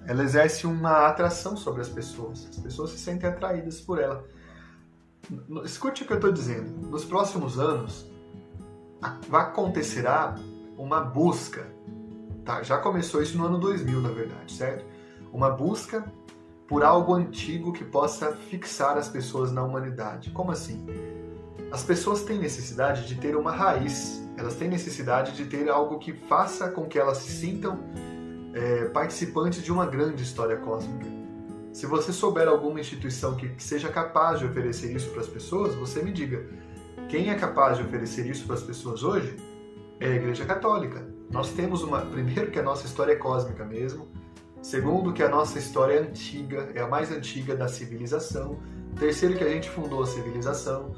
Ela 0.05 0.24
exerce 0.24 0.65
uma 0.65 1.08
atração 1.08 1.55
sobre 1.55 1.81
as 1.81 1.89
pessoas. 1.89 2.48
As 2.50 2.58
pessoas 2.58 2.91
se 2.91 2.98
sentem 2.98 3.29
atraídas 3.29 3.79
por 3.79 4.00
ela. 4.00 4.25
Escute 5.64 6.04
o 6.04 6.06
que 6.06 6.14
eu 6.14 6.18
estou 6.18 6.32
dizendo. 6.32 6.88
Nos 6.88 7.06
próximos 7.06 7.60
anos, 7.60 8.10
acontecerá 9.32 10.36
uma 10.78 11.02
busca. 11.02 11.68
Tá? 12.44 12.64
Já 12.64 12.78
começou 12.78 13.22
isso 13.22 13.38
no 13.38 13.46
ano 13.46 13.60
2000, 13.60 14.02
na 14.02 14.10
verdade, 14.10 14.54
certo? 14.54 14.86
Uma 15.32 15.50
busca 15.50 16.12
por 16.68 16.84
algo 16.84 17.14
antigo 17.14 17.74
que 17.74 17.84
possa 17.84 18.32
fixar 18.32 18.98
as 18.98 19.10
pessoas 19.10 19.52
na 19.52 19.64
humanidade. 19.64 20.32
Como 20.32 20.52
assim? 20.52 20.86
As 21.72 21.84
pessoas 21.84 22.24
têm 22.24 22.40
necessidade 22.40 23.08
de 23.08 23.16
ter 23.16 23.36
uma 23.36 23.52
raiz, 23.52 24.24
elas 24.38 24.56
têm 24.56 24.68
necessidade 24.68 25.34
de 25.34 25.46
ter 25.46 25.70
algo 25.70 26.00
que 26.00 26.14
faça 26.14 26.70
com 26.70 26.86
que 26.86 26.98
elas 26.98 27.18
se 27.18 27.32
sintam 27.32 27.80
é, 28.54 28.86
participantes 28.86 29.64
de 29.64 29.72
uma 29.72 29.86
grande 29.86 30.24
história 30.24 30.58
cósmica. 30.58 31.19
Se 31.72 31.86
você 31.86 32.12
souber 32.12 32.48
alguma 32.48 32.80
instituição 32.80 33.36
que, 33.36 33.50
que 33.50 33.64
seja 33.64 33.90
capaz 33.90 34.40
de 34.40 34.46
oferecer 34.46 34.96
isso 34.96 35.10
para 35.12 35.22
as 35.22 35.28
pessoas, 35.28 35.76
você 35.76 36.02
me 36.02 36.12
diga. 36.12 36.46
Quem 37.08 37.30
é 37.30 37.36
capaz 37.36 37.78
de 37.78 37.84
oferecer 37.84 38.26
isso 38.26 38.46
para 38.46 38.56
as 38.56 38.64
pessoas 38.64 39.04
hoje 39.04 39.36
é 40.00 40.08
a 40.08 40.16
Igreja 40.16 40.46
Católica. 40.46 41.08
Nós 41.32 41.52
temos 41.52 41.84
uma. 41.84 42.02
Primeiro, 42.02 42.50
que 42.50 42.60
a 42.60 42.64
nossa 42.64 42.86
história 42.86 43.14
é 43.14 43.16
cósmica 43.16 43.64
mesmo. 43.64 44.08
Segundo, 44.62 45.14
que 45.14 45.24
a 45.24 45.30
nossa 45.30 45.58
história 45.58 45.94
é 45.94 46.00
antiga, 46.00 46.70
é 46.74 46.82
a 46.82 46.88
mais 46.88 47.12
antiga 47.12 47.56
da 47.56 47.68
civilização. 47.68 48.60
Terceiro, 49.00 49.38
que 49.38 49.44
a 49.44 49.50
gente 49.50 49.70
fundou 49.70 50.04
a 50.04 50.08
civilização. 50.08 50.96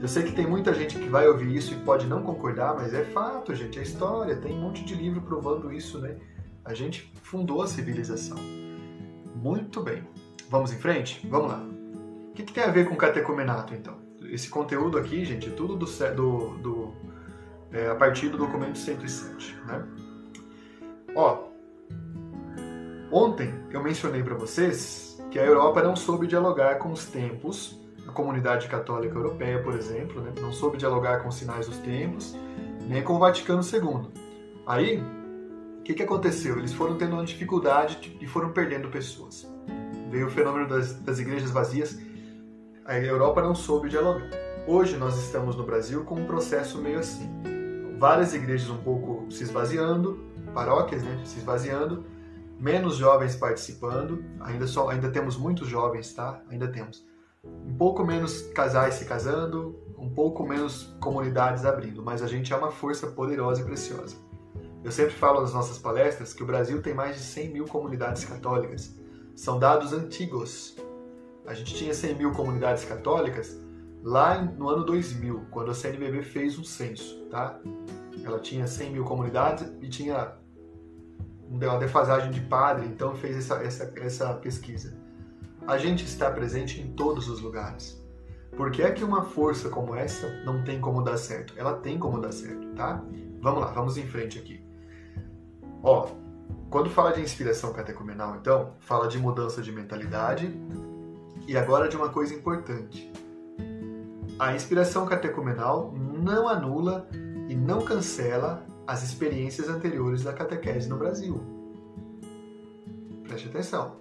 Eu 0.00 0.08
sei 0.08 0.22
que 0.24 0.32
tem 0.32 0.46
muita 0.46 0.72
gente 0.72 0.98
que 0.98 1.08
vai 1.08 1.28
ouvir 1.28 1.54
isso 1.54 1.74
e 1.74 1.76
pode 1.78 2.06
não 2.06 2.22
concordar, 2.22 2.74
mas 2.74 2.92
é 2.94 3.04
fato, 3.04 3.54
gente, 3.54 3.78
é 3.78 3.82
história. 3.82 4.36
Tem 4.36 4.52
um 4.52 4.60
monte 4.60 4.84
de 4.84 4.94
livro 4.94 5.20
provando 5.20 5.72
isso, 5.72 5.98
né? 5.98 6.16
A 6.64 6.74
gente 6.74 7.12
fundou 7.22 7.62
a 7.62 7.66
civilização. 7.66 8.38
Muito 9.34 9.82
bem. 9.82 10.02
Vamos 10.52 10.70
em 10.70 10.76
frente? 10.76 11.26
Vamos 11.30 11.50
lá. 11.50 11.64
O 12.28 12.34
que, 12.34 12.42
que 12.42 12.52
tem 12.52 12.62
a 12.62 12.70
ver 12.70 12.86
com 12.86 12.94
catecumenato, 12.94 13.72
então? 13.74 13.96
Esse 14.24 14.50
conteúdo 14.50 14.98
aqui, 14.98 15.24
gente, 15.24 15.48
é 15.48 15.52
tudo 15.52 15.76
do, 15.76 15.86
do, 15.86 16.58
do 16.58 16.92
é, 17.72 17.88
a 17.88 17.94
partir 17.94 18.28
do 18.28 18.36
documento 18.36 18.76
107, 18.76 19.58
né? 19.66 19.82
Ó, 21.16 21.44
ontem 23.10 23.50
eu 23.70 23.82
mencionei 23.82 24.22
para 24.22 24.34
vocês 24.34 25.18
que 25.30 25.38
a 25.38 25.42
Europa 25.42 25.82
não 25.82 25.96
soube 25.96 26.26
dialogar 26.26 26.74
com 26.74 26.92
os 26.92 27.06
tempos, 27.06 27.80
a 28.06 28.12
comunidade 28.12 28.68
católica 28.68 29.16
europeia, 29.16 29.62
por 29.62 29.74
exemplo, 29.74 30.20
né? 30.20 30.34
não 30.38 30.52
soube 30.52 30.76
dialogar 30.76 31.22
com 31.22 31.30
os 31.30 31.34
sinais 31.36 31.66
dos 31.66 31.78
tempos, 31.78 32.36
nem 32.86 33.02
com 33.02 33.14
o 33.14 33.18
Vaticano 33.18 33.62
II. 33.62 34.10
Aí, 34.66 35.02
o 35.78 35.82
que, 35.82 35.94
que 35.94 36.02
aconteceu? 36.02 36.58
Eles 36.58 36.74
foram 36.74 36.98
tendo 36.98 37.14
uma 37.14 37.24
dificuldade 37.24 38.14
e 38.20 38.26
foram 38.26 38.52
perdendo 38.52 38.90
pessoas. 38.90 39.50
Veio 40.12 40.26
o 40.26 40.30
fenômeno 40.30 40.68
das, 40.68 40.92
das 40.96 41.18
igrejas 41.18 41.50
vazias, 41.50 41.98
a 42.84 42.98
Europa 42.98 43.40
não 43.40 43.54
soube 43.54 43.88
dialogar. 43.88 44.28
Hoje 44.66 44.98
nós 44.98 45.16
estamos 45.16 45.56
no 45.56 45.64
Brasil 45.64 46.04
com 46.04 46.16
um 46.16 46.26
processo 46.26 46.76
meio 46.76 46.98
assim. 46.98 47.30
Várias 47.98 48.34
igrejas 48.34 48.68
um 48.68 48.76
pouco 48.76 49.24
se 49.32 49.42
esvaziando, 49.42 50.22
paróquias 50.52 51.02
né, 51.02 51.18
se 51.24 51.38
esvaziando, 51.38 52.04
menos 52.60 52.96
jovens 52.96 53.36
participando, 53.36 54.22
ainda, 54.40 54.66
só, 54.66 54.90
ainda 54.90 55.08
temos 55.10 55.38
muitos 55.38 55.66
jovens, 55.66 56.12
tá? 56.12 56.42
Ainda 56.50 56.68
temos. 56.68 57.02
Um 57.42 57.74
pouco 57.74 58.04
menos 58.04 58.42
casais 58.54 58.96
se 58.96 59.06
casando, 59.06 59.80
um 59.96 60.10
pouco 60.10 60.46
menos 60.46 60.94
comunidades 61.00 61.64
abrindo, 61.64 62.02
mas 62.02 62.22
a 62.22 62.26
gente 62.26 62.52
é 62.52 62.56
uma 62.56 62.70
força 62.70 63.06
poderosa 63.06 63.62
e 63.62 63.64
preciosa. 63.64 64.16
Eu 64.84 64.92
sempre 64.92 65.14
falo 65.14 65.40
nas 65.40 65.54
nossas 65.54 65.78
palestras 65.78 66.34
que 66.34 66.42
o 66.42 66.46
Brasil 66.46 66.82
tem 66.82 66.92
mais 66.92 67.16
de 67.16 67.22
100 67.22 67.48
mil 67.48 67.64
comunidades 67.64 68.26
católicas. 68.26 69.00
São 69.34 69.58
dados 69.58 69.92
antigos. 69.92 70.76
A 71.46 71.54
gente 71.54 71.74
tinha 71.74 71.92
100 71.92 72.14
mil 72.16 72.32
comunidades 72.32 72.84
católicas 72.84 73.60
lá 74.02 74.42
no 74.42 74.68
ano 74.68 74.84
2000, 74.84 75.46
quando 75.50 75.70
a 75.70 75.74
CNBB 75.74 76.22
fez 76.22 76.58
um 76.58 76.64
censo, 76.64 77.26
tá? 77.30 77.60
Ela 78.24 78.38
tinha 78.38 78.66
100 78.66 78.92
mil 78.92 79.04
comunidades 79.04 79.72
e 79.80 79.88
tinha 79.88 80.36
uma 81.48 81.78
defasagem 81.78 82.30
de 82.30 82.40
padre, 82.40 82.86
então 82.86 83.14
fez 83.14 83.36
essa, 83.36 83.54
essa, 83.62 83.92
essa 83.96 84.34
pesquisa. 84.34 84.96
A 85.66 85.78
gente 85.78 86.04
está 86.04 86.30
presente 86.30 86.80
em 86.80 86.92
todos 86.92 87.28
os 87.28 87.40
lugares. 87.40 88.00
Por 88.56 88.70
que 88.70 88.82
é 88.82 88.90
que 88.90 89.04
uma 89.04 89.22
força 89.22 89.68
como 89.68 89.94
essa 89.94 90.28
não 90.44 90.62
tem 90.62 90.80
como 90.80 91.02
dar 91.02 91.16
certo? 91.16 91.54
Ela 91.56 91.74
tem 91.74 91.98
como 91.98 92.20
dar 92.20 92.32
certo, 92.32 92.66
tá? 92.74 93.02
Vamos 93.40 93.60
lá, 93.60 93.72
vamos 93.72 93.96
em 93.96 94.06
frente 94.06 94.38
aqui. 94.38 94.62
Ó, 95.82 96.08
quando 96.72 96.88
fala 96.88 97.12
de 97.12 97.20
inspiração 97.20 97.70
catecumenal, 97.70 98.34
então, 98.34 98.72
fala 98.80 99.06
de 99.06 99.18
mudança 99.18 99.60
de 99.60 99.70
mentalidade 99.70 100.50
e 101.46 101.54
agora 101.54 101.86
de 101.86 101.98
uma 101.98 102.08
coisa 102.08 102.34
importante. 102.34 103.12
A 104.38 104.54
inspiração 104.54 105.04
catecumenal 105.04 105.92
não 105.94 106.48
anula 106.48 107.06
e 107.46 107.54
não 107.54 107.82
cancela 107.82 108.66
as 108.86 109.02
experiências 109.02 109.68
anteriores 109.68 110.22
da 110.22 110.32
catequese 110.32 110.88
no 110.88 110.96
Brasil. 110.96 111.42
Preste 113.24 113.48
atenção. 113.48 113.96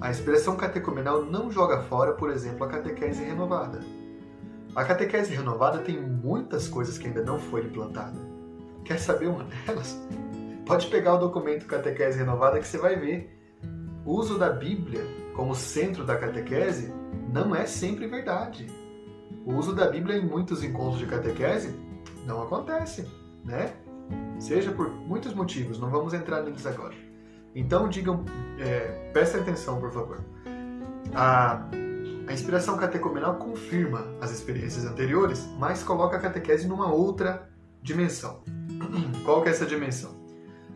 A 0.00 0.10
inspiração 0.10 0.56
catecumenal 0.56 1.24
não 1.24 1.48
joga 1.48 1.82
fora, 1.84 2.14
por 2.14 2.28
exemplo, 2.28 2.64
a 2.64 2.68
catequese 2.68 3.22
renovada. 3.22 3.78
A 4.74 4.84
catequese 4.84 5.32
renovada 5.32 5.78
tem 5.78 6.02
muitas 6.02 6.66
coisas 6.66 6.98
que 6.98 7.06
ainda 7.06 7.22
não 7.22 7.38
foi 7.38 7.62
implantada. 7.62 8.18
Quer 8.84 8.98
saber 8.98 9.28
uma 9.28 9.44
delas? 9.44 9.96
Pode 10.70 10.86
pegar 10.86 11.14
o 11.14 11.18
documento 11.18 11.66
Catequese 11.66 12.16
Renovada 12.16 12.60
que 12.60 12.64
você 12.64 12.78
vai 12.78 12.94
ver. 12.94 13.36
O 14.04 14.12
uso 14.12 14.38
da 14.38 14.50
Bíblia 14.50 15.04
como 15.34 15.52
centro 15.52 16.04
da 16.04 16.16
catequese 16.16 16.94
não 17.32 17.56
é 17.56 17.66
sempre 17.66 18.06
verdade. 18.06 18.68
O 19.44 19.52
uso 19.54 19.74
da 19.74 19.88
Bíblia 19.88 20.16
em 20.16 20.24
muitos 20.24 20.62
encontros 20.62 21.00
de 21.00 21.06
catequese 21.06 21.74
não 22.24 22.40
acontece, 22.40 23.04
né? 23.44 23.72
Seja 24.38 24.70
por 24.70 24.88
muitos 24.88 25.34
motivos, 25.34 25.80
não 25.80 25.90
vamos 25.90 26.14
entrar 26.14 26.40
neles 26.40 26.64
agora. 26.64 26.94
Então 27.52 27.88
digam, 27.88 28.24
é, 28.60 29.10
prestem 29.12 29.40
atenção, 29.40 29.80
por 29.80 29.90
favor. 29.90 30.20
A, 31.12 31.68
a 32.28 32.32
inspiração 32.32 32.76
catecumenal 32.76 33.34
confirma 33.38 34.06
as 34.20 34.30
experiências 34.30 34.84
anteriores, 34.84 35.48
mas 35.58 35.82
coloca 35.82 36.16
a 36.16 36.20
catequese 36.20 36.68
numa 36.68 36.92
outra 36.92 37.50
dimensão. 37.82 38.44
Qual 39.26 39.42
que 39.42 39.48
é 39.48 39.50
essa 39.50 39.66
dimensão? 39.66 40.19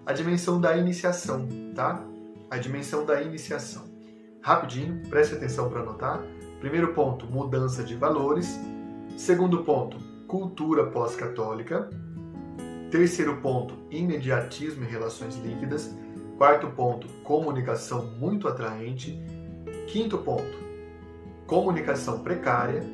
A 0.06 0.12
dimensão 0.12 0.60
da 0.60 0.76
iniciação, 0.76 1.48
tá? 1.74 2.04
A 2.50 2.58
dimensão 2.58 3.06
da 3.06 3.22
iniciação. 3.22 3.84
Rapidinho, 4.42 5.00
preste 5.08 5.34
atenção 5.34 5.70
para 5.70 5.80
anotar. 5.80 6.22
Primeiro 6.60 6.92
ponto, 6.92 7.26
mudança 7.26 7.82
de 7.82 7.94
valores. 7.94 8.60
Segundo 9.16 9.64
ponto, 9.64 9.96
cultura 10.26 10.86
pós-católica. 10.86 11.88
Terceiro 12.90 13.38
ponto, 13.38 13.74
imediatismo 13.90 14.84
e 14.84 14.86
relações 14.86 15.36
líquidas. 15.36 15.96
Quarto 16.36 16.68
ponto, 16.68 17.08
comunicação 17.22 18.06
muito 18.18 18.46
atraente. 18.46 19.18
Quinto 19.86 20.18
ponto, 20.18 20.58
comunicação 21.46 22.20
precária. 22.20 22.84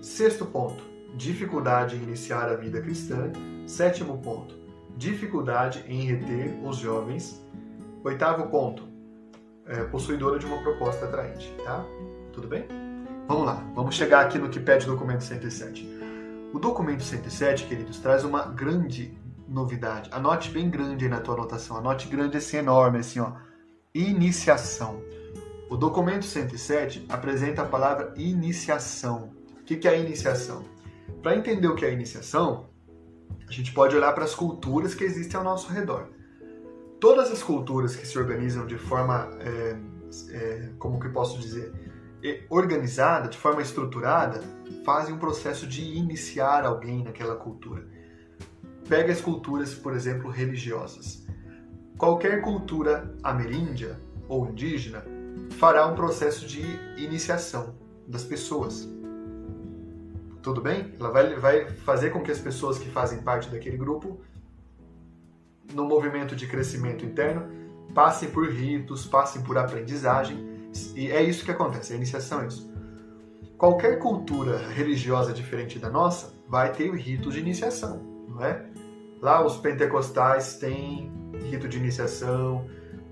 Sexto 0.00 0.46
ponto, 0.46 0.82
dificuldade 1.14 1.96
em 1.96 2.02
iniciar 2.02 2.48
a 2.48 2.56
vida 2.56 2.80
cristã. 2.80 3.30
Sétimo 3.66 4.18
ponto, 4.18 4.65
dificuldade 4.96 5.84
em 5.86 6.02
reter 6.02 6.58
os 6.64 6.78
jovens. 6.78 7.44
Oitavo 8.04 8.48
ponto, 8.48 8.84
é, 9.66 9.84
possuidora 9.84 10.38
de 10.38 10.46
uma 10.46 10.62
proposta 10.62 11.06
atraente, 11.06 11.52
tá? 11.64 11.84
Tudo 12.32 12.46
bem? 12.48 12.66
Vamos 13.26 13.46
lá, 13.46 13.64
vamos 13.74 13.94
chegar 13.94 14.20
aqui 14.20 14.38
no 14.38 14.48
que 14.48 14.60
pede 14.60 14.86
o 14.86 14.92
documento 14.92 15.24
107. 15.24 15.96
O 16.52 16.58
documento 16.58 17.02
107, 17.02 17.66
queridos, 17.66 17.98
traz 17.98 18.24
uma 18.24 18.44
grande 18.46 19.18
novidade. 19.48 20.08
Anote 20.12 20.50
bem 20.50 20.70
grande 20.70 21.04
aí 21.04 21.10
na 21.10 21.20
tua 21.20 21.34
anotação. 21.34 21.76
Anote 21.76 22.08
grande 22.08 22.36
assim, 22.36 22.58
enorme, 22.58 22.98
assim, 22.98 23.20
ó. 23.20 23.32
Iniciação. 23.92 25.02
O 25.68 25.76
documento 25.76 26.24
107 26.24 27.06
apresenta 27.08 27.62
a 27.62 27.66
palavra 27.66 28.14
iniciação. 28.16 29.32
O 29.60 29.64
que 29.64 29.86
é 29.86 29.90
a 29.90 29.96
iniciação? 29.96 30.64
Para 31.22 31.36
entender 31.36 31.66
o 31.66 31.74
que 31.74 31.84
é 31.84 31.88
a 31.88 31.92
iniciação, 31.92 32.68
a 33.48 33.52
gente 33.52 33.72
pode 33.72 33.96
olhar 33.96 34.12
para 34.12 34.24
as 34.24 34.34
culturas 34.34 34.94
que 34.94 35.04
existem 35.04 35.36
ao 35.38 35.44
nosso 35.44 35.72
redor. 35.72 36.08
Todas 37.00 37.30
as 37.30 37.42
culturas 37.42 37.94
que 37.94 38.06
se 38.06 38.18
organizam 38.18 38.66
de 38.66 38.78
forma, 38.78 39.30
é, 39.40 39.76
é, 40.30 40.70
como 40.78 40.98
que 40.98 41.08
posso 41.08 41.38
dizer, 41.38 41.72
organizada, 42.48 43.28
de 43.28 43.38
forma 43.38 43.62
estruturada, 43.62 44.40
fazem 44.84 45.14
um 45.14 45.18
processo 45.18 45.66
de 45.66 45.82
iniciar 45.82 46.64
alguém 46.64 47.04
naquela 47.04 47.36
cultura. 47.36 47.86
Pega 48.88 49.12
as 49.12 49.20
culturas, 49.20 49.74
por 49.74 49.94
exemplo, 49.94 50.30
religiosas. 50.30 51.26
Qualquer 51.98 52.40
cultura 52.42 53.14
ameríndia 53.22 53.98
ou 54.28 54.48
indígena 54.48 55.04
fará 55.58 55.86
um 55.86 55.94
processo 55.94 56.46
de 56.46 56.62
iniciação 56.96 57.74
das 58.06 58.24
pessoas 58.24 58.88
tudo 60.46 60.60
bem? 60.60 60.92
Ela 61.00 61.10
vai, 61.10 61.34
vai 61.34 61.66
fazer 61.68 62.10
com 62.10 62.22
que 62.22 62.30
as 62.30 62.38
pessoas 62.38 62.78
que 62.78 62.88
fazem 62.88 63.20
parte 63.20 63.50
daquele 63.50 63.76
grupo, 63.76 64.20
no 65.74 65.84
movimento 65.84 66.36
de 66.36 66.46
crescimento 66.46 67.04
interno, 67.04 67.48
passem 67.92 68.30
por 68.30 68.48
ritos, 68.48 69.04
passem 69.04 69.42
por 69.42 69.58
aprendizagem. 69.58 70.70
E 70.94 71.10
é 71.10 71.20
isso 71.20 71.44
que 71.44 71.50
acontece, 71.50 71.92
a 71.92 71.96
iniciação 71.96 72.42
é 72.42 72.46
isso. 72.46 72.72
Qualquer 73.58 73.98
cultura 73.98 74.56
religiosa 74.56 75.32
diferente 75.32 75.80
da 75.80 75.90
nossa 75.90 76.32
vai 76.48 76.70
ter 76.70 76.94
ritos 76.94 77.34
de 77.34 77.40
iniciação, 77.40 78.00
não 78.28 78.40
é? 78.44 78.66
Lá 79.20 79.44
os 79.44 79.56
pentecostais 79.56 80.58
têm 80.58 81.10
rito 81.50 81.66
de 81.66 81.76
iniciação, 81.76 82.64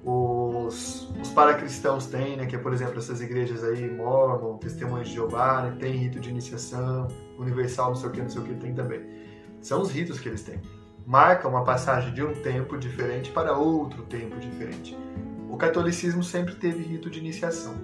os, 0.05 1.11
os 1.21 1.31
paracristãos 1.31 2.07
têm, 2.07 2.37
né? 2.37 2.47
Que 2.47 2.55
é, 2.55 2.59
por 2.61 2.73
exemplo, 2.73 2.99
essas 2.99 3.21
igrejas 3.21 3.65
aí, 3.65 3.91
Mormon, 3.91 4.57
Testemunhas 4.59 5.09
de 5.09 5.15
Jeová, 5.15 5.63
né, 5.63 5.77
tem 5.81 5.97
rito 5.97 6.21
de 6.21 6.31
iniciação, 6.31 7.09
universal, 7.39 7.89
não 7.89 7.97
sei 7.97 8.09
o 8.09 8.13
que, 8.13 8.21
não 8.21 8.29
sei 8.29 8.43
o 8.43 8.45
que, 8.45 8.55
tem 8.55 8.75
também. 8.75 9.01
São 9.61 9.81
os 9.81 9.91
ritos 9.91 10.21
que 10.21 10.29
eles 10.29 10.43
têm. 10.43 10.61
Marca 11.07 11.49
uma 11.49 11.65
passagem 11.65 12.13
de 12.15 12.23
um 12.23 12.35
tempo 12.35 12.79
diferente 12.79 13.31
para 13.31 13.57
outro 13.57 14.03
tempo 14.03 14.39
diferente. 14.39 14.97
O 15.49 15.57
catolicismo 15.57 16.23
sempre 16.23 16.55
teve 16.55 16.83
rito 16.83 17.11
de 17.11 17.19
iniciação. 17.19 17.75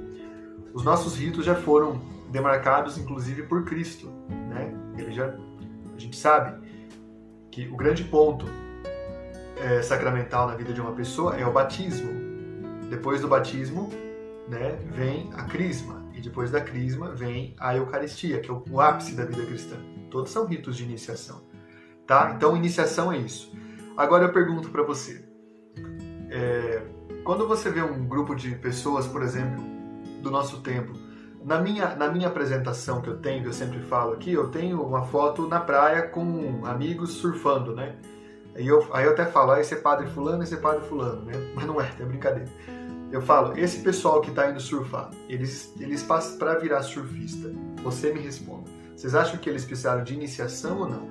Os 0.73 0.83
nossos 0.85 1.17
ritos 1.17 1.45
já 1.45 1.55
foram 1.55 2.01
demarcados, 2.31 2.97
inclusive, 2.97 3.43
por 3.43 3.65
Cristo, 3.65 4.09
né? 4.49 4.73
Ele 4.97 5.13
já, 5.13 5.27
a 5.27 5.99
gente 5.99 6.17
sabe 6.17 6.59
que 7.51 7.69
o 7.69 7.77
grande 7.77 8.05
ponto 8.05 8.47
é, 9.57 9.83
sacramental 9.83 10.47
na 10.47 10.55
vida 10.55 10.73
de 10.73 10.81
uma 10.81 10.93
pessoa 10.93 11.37
é 11.37 11.47
o 11.47 11.53
batismo. 11.53 12.11
Depois 12.89 13.21
do 13.21 13.29
batismo, 13.29 13.91
né, 14.49 14.79
vem 14.87 15.31
a 15.35 15.45
crisma. 15.45 16.00
E 16.21 16.23
depois 16.23 16.51
da 16.51 16.61
crisma 16.61 17.13
vem 17.13 17.55
a 17.59 17.75
Eucaristia, 17.75 18.41
que 18.41 18.51
é 18.51 18.53
o 18.53 18.79
ápice 18.79 19.15
da 19.15 19.25
vida 19.25 19.43
cristã. 19.47 19.77
Todos 20.11 20.31
são 20.31 20.45
ritos 20.45 20.77
de 20.77 20.85
iniciação. 20.85 21.41
Tá? 22.07 22.35
Então, 22.37 22.55
iniciação 22.55 23.11
é 23.11 23.17
isso. 23.17 23.51
Agora 23.97 24.25
eu 24.25 24.33
pergunto 24.33 24.69
para 24.69 24.83
você. 24.83 25.25
É, 26.29 26.83
quando 27.25 27.49
você 27.49 27.71
vê 27.71 27.81
um 27.81 28.07
grupo 28.07 28.35
de 28.35 28.55
pessoas, 28.57 29.07
por 29.07 29.23
exemplo, 29.23 29.65
do 30.21 30.31
nosso 30.31 30.61
tempo, 30.61 30.93
na 31.43 31.59
minha, 31.59 31.97
na 31.97 32.13
minha 32.13 32.29
apresentação 32.29 33.01
que 33.01 33.09
eu 33.09 33.17
tenho, 33.17 33.43
que 33.43 33.49
eu 33.49 33.55
sempre 33.55 33.81
falo 33.81 34.13
aqui, 34.13 34.35
eu 34.35 34.49
tenho 34.49 34.83
uma 34.83 35.05
foto 35.05 35.49
na 35.49 35.59
praia 35.59 36.03
com 36.03 36.67
amigos 36.67 37.13
surfando, 37.13 37.75
né? 37.75 37.97
Aí 38.55 38.67
eu, 38.67 38.87
aí 38.93 39.07
eu 39.07 39.13
até 39.13 39.25
falo, 39.25 39.53
ah, 39.53 39.61
esse 39.61 39.73
é 39.73 39.79
padre 39.79 40.07
fulano, 40.09 40.43
esse 40.43 40.53
é 40.53 40.59
padre 40.59 40.87
fulano, 40.87 41.23
né? 41.23 41.33
Mas 41.55 41.65
não 41.65 41.81
é, 41.81 41.91
é 41.99 42.05
brincadeira. 42.05 42.51
Eu 43.13 43.21
falo, 43.21 43.59
esse 43.59 43.81
pessoal 43.81 44.21
que 44.21 44.31
está 44.31 44.51
indo 44.51 44.61
surfar, 44.61 45.11
eles, 45.29 45.75
eles 45.81 46.03
passam 46.03 46.39
para 46.39 46.59
virar 46.59 46.83
surfista. 46.83 47.53
Você 47.83 48.13
me 48.13 48.21
responda. 48.21 48.71
Vocês 48.95 49.15
acham 49.15 49.39
que 49.39 49.51
eles 49.51 49.65
precisaram 49.65 50.05
de 50.05 50.15
iniciação 50.15 50.79
ou 50.79 50.89
não? 50.89 51.11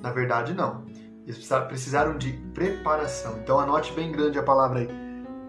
Na 0.00 0.12
verdade, 0.12 0.54
não. 0.54 0.84
Eles 1.26 1.44
precisaram 1.66 2.16
de 2.16 2.34
preparação. 2.54 3.38
Então 3.42 3.58
anote 3.58 3.92
bem 3.94 4.12
grande 4.12 4.38
a 4.38 4.42
palavra 4.42 4.80
aí. 4.80 4.88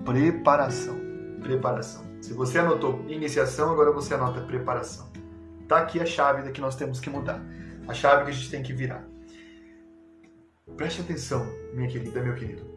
Preparação. 0.03 0.97
Preparação. 1.39 2.03
Se 2.19 2.33
você 2.33 2.57
anotou 2.57 3.05
iniciação, 3.07 3.71
agora 3.71 3.91
você 3.91 4.15
anota 4.15 4.41
preparação. 4.41 5.11
Tá 5.67 5.79
aqui 5.79 5.99
a 5.99 6.05
chave 6.05 6.51
que 6.51 6.61
nós 6.61 6.75
temos 6.75 6.99
que 6.99 7.09
mudar. 7.11 7.43
A 7.87 7.93
chave 7.93 8.25
que 8.25 8.31
a 8.31 8.33
gente 8.33 8.49
tem 8.49 8.63
que 8.63 8.73
virar. 8.73 9.05
Preste 10.75 11.01
atenção, 11.01 11.45
minha 11.73 11.87
querida, 11.87 12.21
meu 12.21 12.33
querido. 12.33 12.76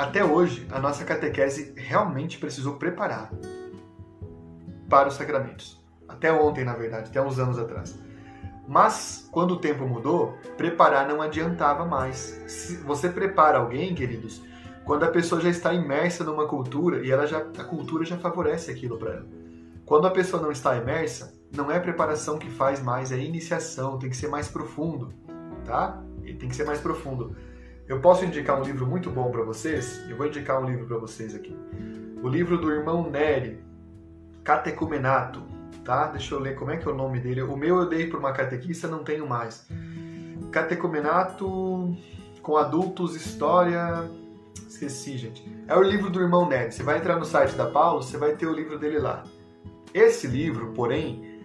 Até 0.00 0.24
hoje, 0.24 0.66
a 0.70 0.80
nossa 0.80 1.04
catequese 1.04 1.74
realmente 1.76 2.38
precisou 2.38 2.76
preparar 2.76 3.30
para 4.88 5.08
os 5.08 5.14
sacramentos. 5.14 5.78
Até 6.08 6.32
ontem, 6.32 6.64
na 6.64 6.72
verdade, 6.72 7.10
até 7.10 7.20
uns 7.20 7.38
anos 7.38 7.58
atrás. 7.58 8.00
Mas, 8.66 9.28
quando 9.30 9.50
o 9.50 9.58
tempo 9.58 9.86
mudou, 9.86 10.38
preparar 10.56 11.06
não 11.06 11.20
adiantava 11.20 11.84
mais. 11.84 12.16
Se 12.46 12.78
você 12.78 13.10
prepara 13.10 13.58
alguém, 13.58 13.94
queridos, 13.94 14.40
quando 14.86 15.04
a 15.04 15.08
pessoa 15.10 15.38
já 15.38 15.50
está 15.50 15.74
imersa 15.74 16.24
numa 16.24 16.48
cultura 16.48 17.04
e 17.04 17.10
ela 17.10 17.26
já, 17.26 17.40
a 17.40 17.64
cultura 17.64 18.02
já 18.02 18.16
favorece 18.16 18.70
aquilo 18.70 18.96
para 18.96 19.16
ela. 19.16 19.26
Quando 19.84 20.06
a 20.06 20.10
pessoa 20.10 20.42
não 20.42 20.50
está 20.50 20.74
imersa, 20.78 21.34
não 21.54 21.70
é 21.70 21.78
preparação 21.78 22.38
que 22.38 22.48
faz 22.48 22.82
mais, 22.82 23.12
é 23.12 23.18
iniciação, 23.18 23.98
tem 23.98 24.08
que 24.08 24.16
ser 24.16 24.28
mais 24.28 24.48
profundo, 24.48 25.12
tá? 25.66 26.02
e 26.24 26.32
tem 26.32 26.48
que 26.48 26.56
ser 26.56 26.64
mais 26.64 26.80
profundo. 26.80 27.36
Eu 27.90 27.98
posso 27.98 28.24
indicar 28.24 28.56
um 28.56 28.62
livro 28.62 28.86
muito 28.86 29.10
bom 29.10 29.32
para 29.32 29.42
vocês? 29.42 30.00
Eu 30.08 30.16
vou 30.16 30.24
indicar 30.24 30.62
um 30.62 30.64
livro 30.64 30.86
para 30.86 30.96
vocês 30.96 31.34
aqui. 31.34 31.58
O 32.22 32.28
livro 32.28 32.56
do 32.56 32.70
irmão 32.70 33.10
Nery, 33.10 33.60
Catecumenato, 34.44 35.42
tá? 35.84 36.06
Deixa 36.06 36.36
eu 36.36 36.38
ler 36.38 36.54
como 36.54 36.70
é 36.70 36.76
que 36.76 36.86
é 36.86 36.92
o 36.92 36.94
nome 36.94 37.18
dele. 37.18 37.42
O 37.42 37.56
meu 37.56 37.78
eu 37.78 37.88
dei 37.88 38.06
para 38.06 38.16
uma 38.16 38.30
catequista, 38.30 38.86
não 38.86 39.02
tenho 39.02 39.28
mais. 39.28 39.66
Catecumenato 40.52 41.92
com 42.40 42.56
adultos, 42.56 43.16
história. 43.16 44.08
Esqueci, 44.68 45.18
gente. 45.18 45.44
É 45.66 45.76
o 45.76 45.82
livro 45.82 46.10
do 46.10 46.20
irmão 46.20 46.48
Nery. 46.48 46.70
Você 46.70 46.84
vai 46.84 46.98
entrar 46.98 47.16
no 47.16 47.24
site 47.24 47.56
da 47.56 47.66
Paulo, 47.66 48.04
você 48.04 48.16
vai 48.16 48.36
ter 48.36 48.46
o 48.46 48.54
livro 48.54 48.78
dele 48.78 49.00
lá. 49.00 49.24
Esse 49.92 50.28
livro, 50.28 50.72
porém, 50.74 51.40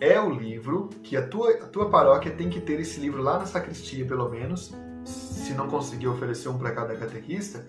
é 0.00 0.20
o 0.20 0.30
livro 0.30 0.90
que 1.04 1.16
a 1.16 1.24
tua, 1.24 1.52
a 1.52 1.66
tua 1.68 1.88
paróquia 1.88 2.32
tem 2.32 2.50
que 2.50 2.60
ter 2.60 2.80
esse 2.80 2.98
livro 2.98 3.22
lá 3.22 3.38
na 3.38 3.46
sacristia, 3.46 4.04
pelo 4.04 4.28
menos, 4.28 4.74
se 5.06 5.54
não 5.54 5.68
conseguir 5.68 6.08
oferecer 6.08 6.48
um 6.48 6.58
para 6.58 6.72
cada 6.72 6.96
catequista, 6.96 7.66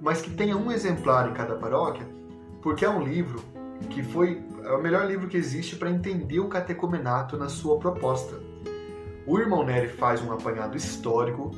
mas 0.00 0.20
que 0.20 0.30
tenha 0.30 0.56
um 0.56 0.70
exemplar 0.70 1.30
em 1.30 1.32
cada 1.32 1.54
paróquia, 1.54 2.06
porque 2.60 2.84
é 2.84 2.90
um 2.90 3.02
livro 3.02 3.42
que 3.90 4.02
foi 4.02 4.42
é 4.64 4.72
o 4.72 4.80
melhor 4.80 5.06
livro 5.06 5.28
que 5.28 5.36
existe 5.36 5.74
para 5.74 5.90
entender 5.90 6.38
o 6.38 6.48
catecumenato 6.48 7.36
na 7.36 7.48
sua 7.48 7.78
proposta. 7.78 8.38
O 9.26 9.38
irmão 9.38 9.64
Nery 9.64 9.88
faz 9.88 10.22
um 10.22 10.32
apanhado 10.32 10.76
histórico, 10.76 11.50